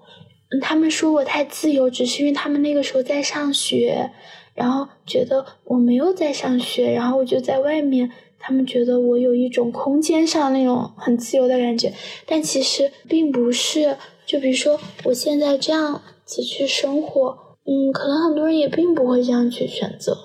[0.63, 4.11] 他们说我太自由，只是因为他们那个时候在上学，
[4.55, 8.11] 然后觉得我没有在上学，然后我就在外面，
[8.41, 11.93] 他们觉得我有一种空间上那种很自由的感觉。
[12.27, 17.37] 但其实并不是，就比如说我现在这样子去生活，
[17.67, 20.17] 嗯，可能很多人也并不会这样去选择。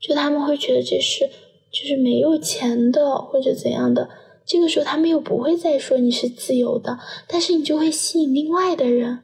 [0.00, 1.28] 就他们会觉得这是
[1.70, 4.08] 就是没有钱的或者怎样的，
[4.46, 9.20] 这个时候他们又不会再说你是自由的，但是你就会吸引另外的人，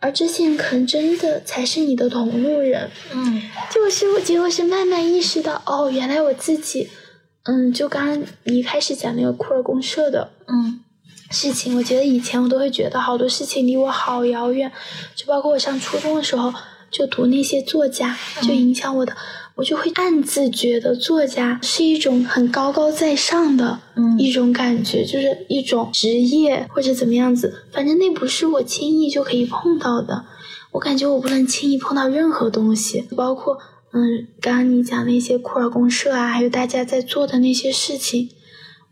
[0.00, 2.88] 而这些人可能真的才是你的同路人。
[3.12, 6.88] 嗯，就是我结果是慢慢意识到，哦，原来我自己，
[7.44, 10.80] 嗯，就刚刚你一开始讲那个库尔公社的，嗯，
[11.30, 14.70] 事情，我觉得以前我都会觉得好多事情离我好遥远，
[15.16, 16.52] 就包括我上初中的时候
[16.90, 19.16] 就读那些作家，就影响我的。
[19.54, 23.78] 我就会暗自觉得作家是一种很高高在上的
[24.18, 30.24] 一种感觉，就是一种职业或者怎么样子，反正那不是我轻易就可以碰到的。
[30.70, 33.58] 我感觉我不能轻易碰到任何东西，包括
[33.92, 38.30] 嗯，刚刚你讲那些库尔公社啊，还有大家在做的那些事情，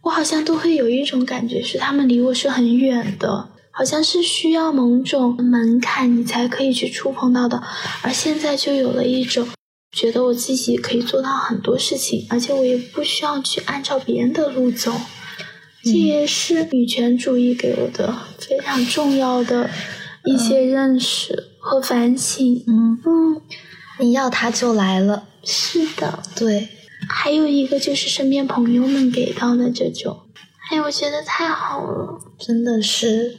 [0.02, 7.62] 我好像都会有一种感觉，是他们离我是很远的，好像是需要某种门槛你才可以去触碰到的，
[8.02, 9.48] 而现在就有了一种。
[9.92, 14.92] 觉得我自己可以做到很多事情，而且我也不需要去按照别人的路走。
[15.82, 19.68] 这也是女权主义给我的非常重要的
[20.24, 22.62] 一些认识和反省。
[22.68, 23.42] 嗯嗯，
[24.00, 25.28] 你要他就来了。
[25.44, 26.68] 是的，对。
[27.08, 30.18] 还有一个就是身边朋友们给到的这种，
[30.70, 33.38] 哎，我觉得太好了，真的是。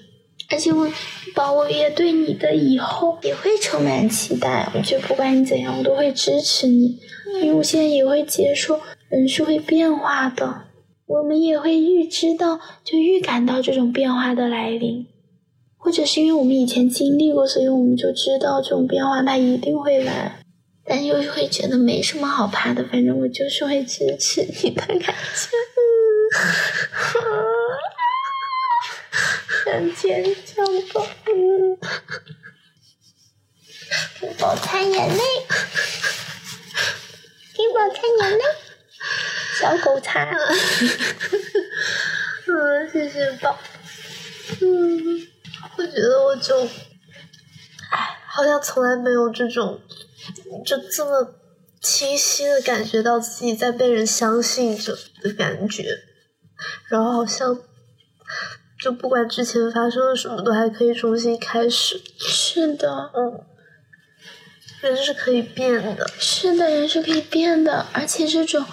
[0.49, 0.89] 而且我，
[1.34, 4.70] 宝，我也对你的以后也会充满期待。
[4.74, 6.99] 我觉得不管你怎样，我都会支持你，
[7.41, 10.64] 因为我现在也会接受人是会变化的。
[11.05, 15.05] 我们也会预知到，就预感到这种变化的来临，
[15.78, 20.41] 或者是因为我们以前经历过，所以我们就知道这种变化它一定会来，
[20.86, 22.84] 但又会觉得没什么好怕的。
[22.86, 25.09] 反正我就是会支持你的感觉。
[29.63, 31.05] 很坚强吧？
[34.38, 35.19] 宝擦眼泪，
[37.53, 38.43] 给宝擦眼泪，
[39.59, 40.25] 小狗擦。
[42.47, 43.57] 嗯，谢谢宝。
[44.61, 45.27] 嗯，
[45.77, 46.63] 我觉得我就，
[47.91, 49.79] 哎，好像从来没有这种，
[50.65, 51.36] 就这么
[51.82, 55.86] 清晰的感觉到自己在被人相信着的感觉，
[56.89, 57.57] 然后好像，
[58.82, 62.01] 就不管之前发生了什么，都还可以重新开始。
[62.19, 63.43] 是的，嗯，
[64.82, 66.07] 人是可以变的。
[66.19, 68.65] 是的，人是可以变的，而且这种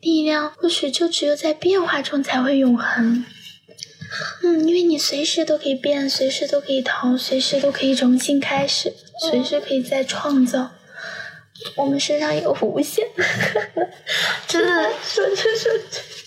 [0.00, 3.24] 力量或许就只有在变化中才会永恒。
[4.42, 8.92] 嗯，因为你随时都可以变，随时都可以逃，随时都可以重新开始，
[9.30, 10.70] 随时可以再创造。
[11.74, 13.04] 我们身上有无限
[14.46, 15.72] 真的，说说说，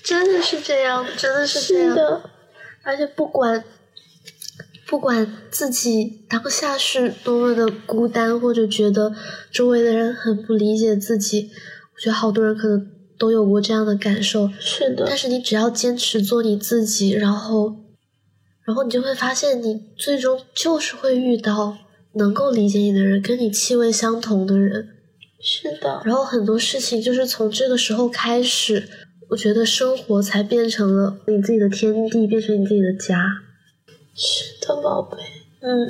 [0.03, 1.95] 真的是这样，真的是这样。
[1.95, 2.29] 的，
[2.83, 3.63] 而且不管
[4.87, 9.13] 不管自己当下是多么的孤单，或者觉得
[9.51, 11.51] 周围的人很不理解自己，
[11.95, 14.49] 我觉得好多人可能都有过这样的感受。
[14.59, 17.75] 是的，但是你只要坚持做你自己，然后，
[18.65, 21.77] 然后你就会发现，你最终就是会遇到
[22.13, 24.95] 能够理解你的人，跟你气味相同的人。
[25.41, 28.89] 是的，然后很多事情就是从这个时候开始，
[29.29, 33.15] 我觉得生活才变成了你自己的天地，变成你自己的家。
[34.15, 35.17] 是的，宝贝。
[35.61, 35.87] 嗯，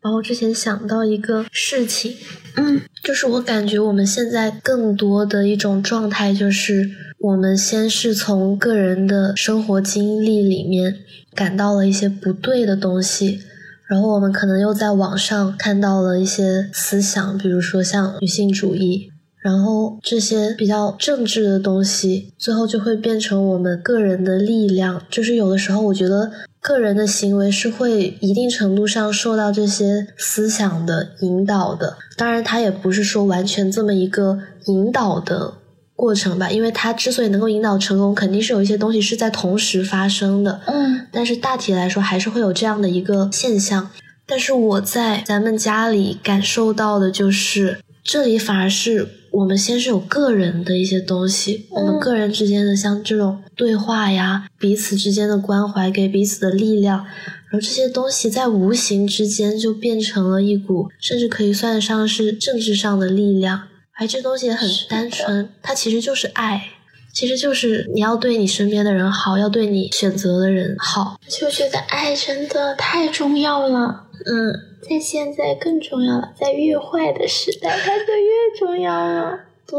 [0.00, 2.16] 然后之前想到一个事情，
[2.56, 10.96] 嗯，就是我感觉我们现在更多的一种状态，就是我们先是从个人的生活经历里面
[11.34, 13.40] 感到了一些不对的东西，
[13.88, 25.02] 然后我们可能又在网上看到了一些思想，比如说像女性主义，然后这些比较政治的东西，最后就会变成我们个人的力量。
[25.10, 26.30] 就是有的时候，我觉得
[26.62, 31.98] 个人的行为是会一定程度上受到这些思想的引导的。
[32.16, 35.54] 当然，它也不是说完全这么一个引导的
[35.96, 40.60] 过程吧，因为它之所以能够引导成功，肯定是有一些东西是在同时发生的。
[40.66, 43.90] 嗯，但是大体来说，还是会有这样的一个现象。
[44.24, 63.68] 但是我在咱们家里感受到的就是，这里反而是我们先是有个人的一些东西，我们个人之间的像这种对话呀，彼此之间的关怀，给彼此的力量，然后这些东西在无形之间就变成了一股，甚至可以算得上是政治上的力量。
[63.98, 66.68] 而这东西也很单纯，它其实就是爱。
[67.12, 71.18] 其实就是你要对你身边的人好，要对你选择的人好。
[71.28, 74.52] 就觉得爱真的太重要了，嗯，
[74.88, 79.78] 在现在更重要了，在越坏的时代，它就越重要了，对，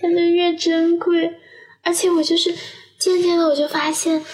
[0.00, 1.34] 它就越珍贵。
[1.82, 2.50] 而且我就是
[2.98, 4.24] 渐渐的，我就发现，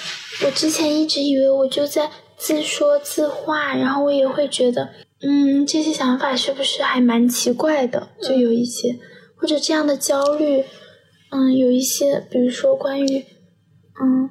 [0.44, 4.88] 我之前一直以为我就在自说自话，然后我也会觉得，
[5.22, 8.08] 嗯，这些想法是不是还蛮奇怪的？
[8.22, 8.96] 就有一些，
[9.34, 10.64] 或者这样的焦虑，
[11.30, 13.24] 嗯，有一些，比如说关于，
[14.00, 14.30] 嗯，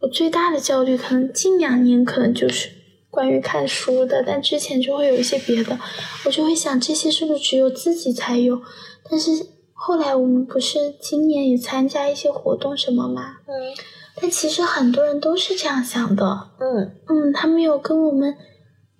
[0.00, 2.70] 我最大的焦虑可能近两年可能就是
[3.10, 5.78] 关于看书的，但之前就会有一些别的，
[6.24, 8.60] 我就会想这些是不是只有自己才有？
[9.10, 9.30] 但是
[9.72, 13.74] 后来我们不是今年也参加一些活动什么嘛，嗯
[14.20, 18.36] 但其实很多人都是这样想的，嗯嗯，他们有跟我们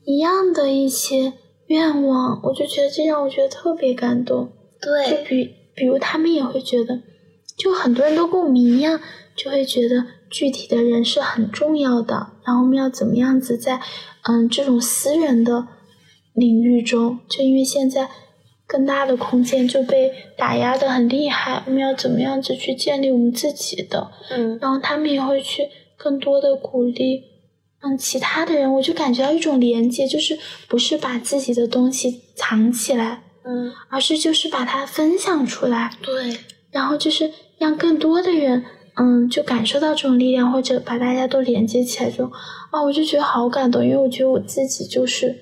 [0.05, 1.33] 一样的一些
[1.67, 4.53] 愿望，我就觉得这让我觉得特别感动。
[4.81, 7.03] 对就，比比如他们也会觉得，
[7.59, 9.01] 就很多人都跟我们一样，
[9.37, 12.15] 就会觉得具体的人是很重要的，
[12.47, 13.81] 然后我们要怎么样子在
[14.23, 15.67] 嗯这种私人的
[16.35, 18.09] 领域中，就因为现在
[18.67, 24.59] 更大的空间就被打压的很厉害，我们要怎么样子去建立我们自己的，嗯。
[24.61, 27.25] 然后他们也会去更多的鼓励。
[27.81, 30.37] 嗯，其他的人，我就感觉到一种连接，就是
[30.67, 36.37] 不是把自己的东西藏起来，嗯，而是就是把它分享出来，对，
[36.73, 38.65] 然后就是让更多的人，
[38.97, 42.31] 嗯，就感受到这种力量，或者把大家都连接起来，这种
[42.71, 45.35] 啊，我就觉得好感动，因为我觉得我自己就是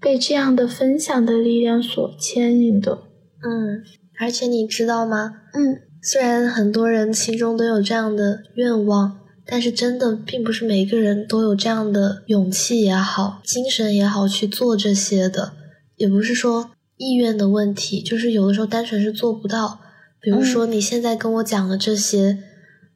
[0.00, 2.92] 被这样的分享的力量所牵引的。
[2.92, 3.82] 嗯，
[4.20, 5.32] 而且你知道吗？
[5.54, 15.52] 嗯，虽然很多人心中都有这样的愿望，但是真的并不是每个人都有这样的勇气也好，精神也好去做这些的，
[15.96, 19.80] 也不是说意愿的问题，就是有的时候单纯是做不到。
[20.20, 22.38] 比如说你现在跟我讲的这些，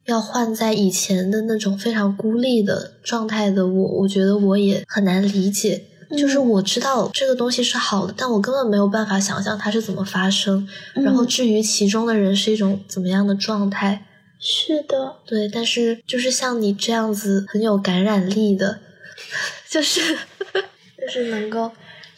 [0.07, 5.85] 要换在以前的那种非常孤立的状态的我，我觉得我也很难理解。
[6.19, 10.69] 就是嗯我知道这个东西是好的，但我根本没有办法想象它是怎么发生。
[10.95, 14.05] 然后嗯至于其中的人是一种怎么样的状态，
[14.39, 18.81] 是的，对，但是就是像你这样子很有感染力的，
[19.71, 20.15] 就是
[21.01, 21.71] 就是能够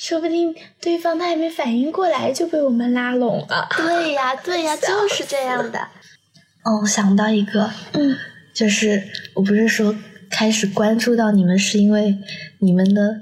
[0.06, 3.66] 说不定对方他还没反应过来就被我们拉拢了。
[3.74, 5.78] 对呀， 对呀，就是这样的。
[6.62, 8.14] 哦，想到一个，嗯，
[8.52, 9.02] 就是
[9.32, 9.94] 我不是说
[10.30, 12.18] 开始关注到你们是因为
[12.58, 13.20] 你们的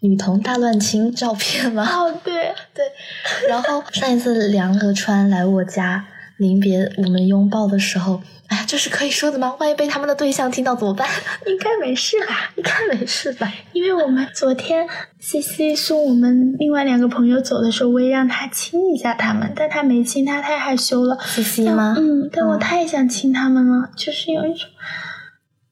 [0.00, 1.86] 女童大乱亲照片吗？
[1.88, 2.84] 哦，对对。
[3.48, 6.04] 然后上一次梁和川来我家
[6.38, 8.22] 临别我们拥抱的时候。
[8.48, 9.56] 哎呀，这是可以说的吗？
[9.58, 11.08] 万一被他们的对象听到怎么办？
[11.46, 12.52] 应该没事吧？
[12.56, 13.50] 应该没事吧？
[13.72, 14.86] 因为我们昨天
[15.18, 21.18] C C 送我们另外两个朋友走的时候，我也让他亲一下他们，但他没亲，他太害羞了。
[21.24, 21.94] C C 吗？
[21.96, 24.68] 嗯，但我太想亲他们了，就是有一种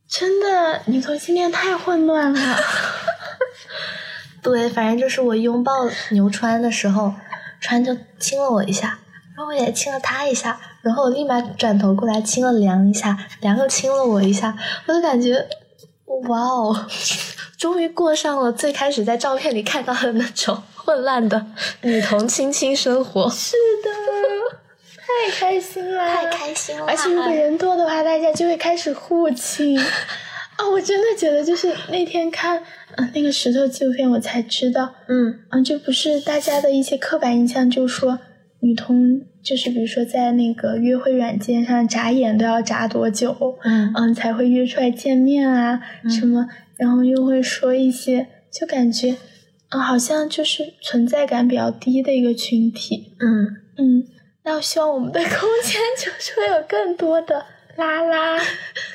[0.08, 2.56] 真的女同性恋太混乱了。
[4.42, 5.72] 对，反正就是我拥抱
[6.10, 7.14] 牛川的时候，
[7.60, 8.98] 川就亲了我一下。
[9.42, 15.44] 然后我也亲了他一下，然后我立马转头过来亲了梁一下，梁又亲了我一下，我就感觉，
[16.28, 16.86] 哇哦，
[17.58, 21.44] 终于过上了最开始在照片里看到的那种混乱的
[21.80, 23.28] 女童亲亲生活。
[23.30, 23.90] 是的，
[25.00, 26.86] 太开心了，太开心了。
[26.86, 29.76] 而且如果人多的话，大家就会开始互亲。
[30.54, 32.62] 啊，我真的觉得就是那天看
[32.94, 38.20] 嗯那个石头纪录片，我才知道，嗯嗯，就不是大家的一些刻板印象，就说。
[38.62, 46.46] 女同就是比如说在那个约会软件上眨眼都要眨多久，嗯嗯才会约出来见面啊什么，
[46.76, 49.16] 然后又会说一些就感觉
[49.70, 54.04] 嗯好像就是存在感比较低的一个群体，嗯嗯，
[54.44, 55.30] 那我希望我们的空
[55.64, 57.44] 间就是会有更多的
[57.76, 58.38] 拉拉，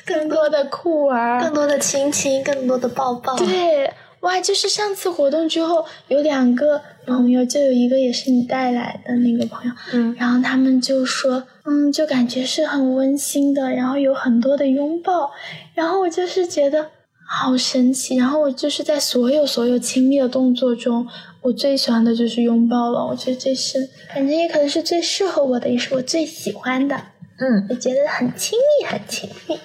[0.06, 3.92] 更多的酷儿，更多的亲亲，更多的抱抱，对。
[4.20, 15.30] 哇，就是上次活动之后，有两个朋友，就有一个也是你带来的那个朋友，嗯，然后他们就说，嗯，就感觉是很温馨的，然后有很多的拥抱，
[15.74, 16.90] 然后我就是觉得
[17.28, 21.06] 好神奇，然后我就是在所有所有亲密的动作中，
[21.42, 26.96] 我最喜欢的就是拥抱了，我觉得这是，反正也可能是最适合我的，也是我最喜欢的，
[27.38, 29.56] 嗯，我觉得很亲密，很亲密，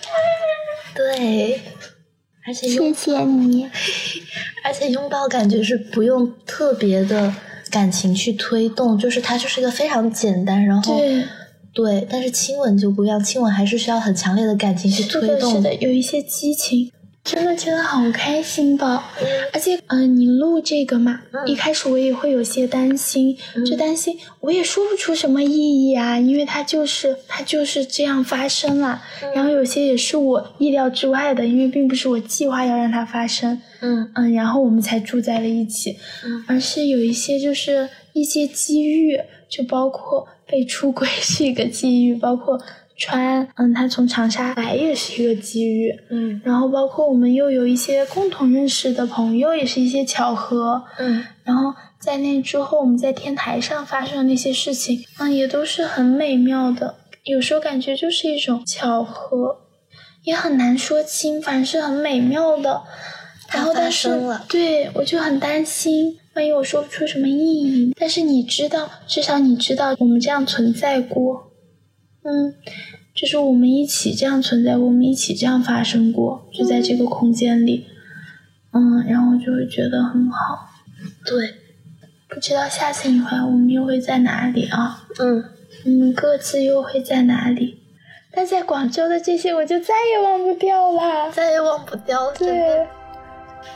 [0.93, 1.60] 对。
[2.46, 3.68] 而且谢谢你，
[4.64, 7.34] 而且拥抱感觉是不用特别的
[7.70, 11.24] 感情去推动，就是它就是一个非常简单，然后对。
[11.76, 16.91] 对，但是亲吻就不一样，亲吻还是需要很强烈的感情去推动，是的，有一些激情。
[17.24, 19.09] 真的觉得好开心吧，
[19.53, 29.01] 而且，嗯，你录这个嘛，一开始我也会有些担心，就担心我也说不出什么意义啊，因为它就是它就是这样发生了，
[29.34, 34.11] 然后有些也是我意料之外的，因为并不是我计划要让它发生，嗯。
[34.15, 35.95] 嗯，然后我们才住在了一起，
[36.45, 39.17] 而是有一些就是一些机遇，
[39.47, 42.59] 就包括被出轨是一个机遇，包括。
[42.98, 56.96] 川，嗯，他从长沙来也是一个机遇，嗯，然后包括我们又有一些共同认识的朋友，也是一些巧合，嗯，然后在那之后，我们在天台上发生的那些事情，嗯，也都是很美妙的。
[57.24, 59.58] 有时候感觉就是一种巧合，
[60.24, 62.84] 也很难说清，反正是很美妙的。
[63.52, 64.10] 然后但是，
[64.50, 67.94] 对我就很担心，万一我说不出什么意义。
[67.98, 71.53] 但是你知道，至少你知道我们这样存在过。
[72.24, 72.55] 嗯，
[73.13, 77.86] 就是我们一起这样存在过，我们一起这样发生过，就在这个空间里，
[78.71, 80.69] 嗯，然后就会觉得很好。
[81.26, 81.55] 对，
[82.30, 85.05] 不知道下次你回来，我们又会在哪里啊？
[85.19, 85.43] 嗯，
[85.86, 87.80] 我们，各自又会在哪里？
[88.36, 92.31] 但在广州的这些，我就再也忘不掉了，再也忘不掉。
[92.31, 92.88] 对，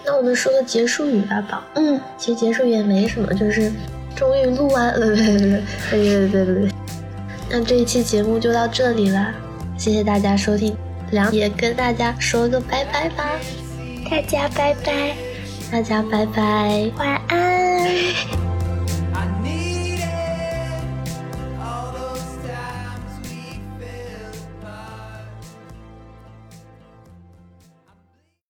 [0.06, 1.62] 那我们说个结束语吧，宝。
[1.76, 3.72] 嗯，其实结束语也没什么，就是
[4.16, 5.62] 终于录完了，对 对对
[5.92, 6.72] 对对对对。
[7.50, 9.34] 那这一期节目就到这里了，
[9.78, 10.76] 谢谢大家收听，
[11.12, 13.32] 梁也跟大家说个拜拜吧，
[14.10, 15.16] 大家拜拜，
[15.72, 18.47] 大家拜拜，晚安。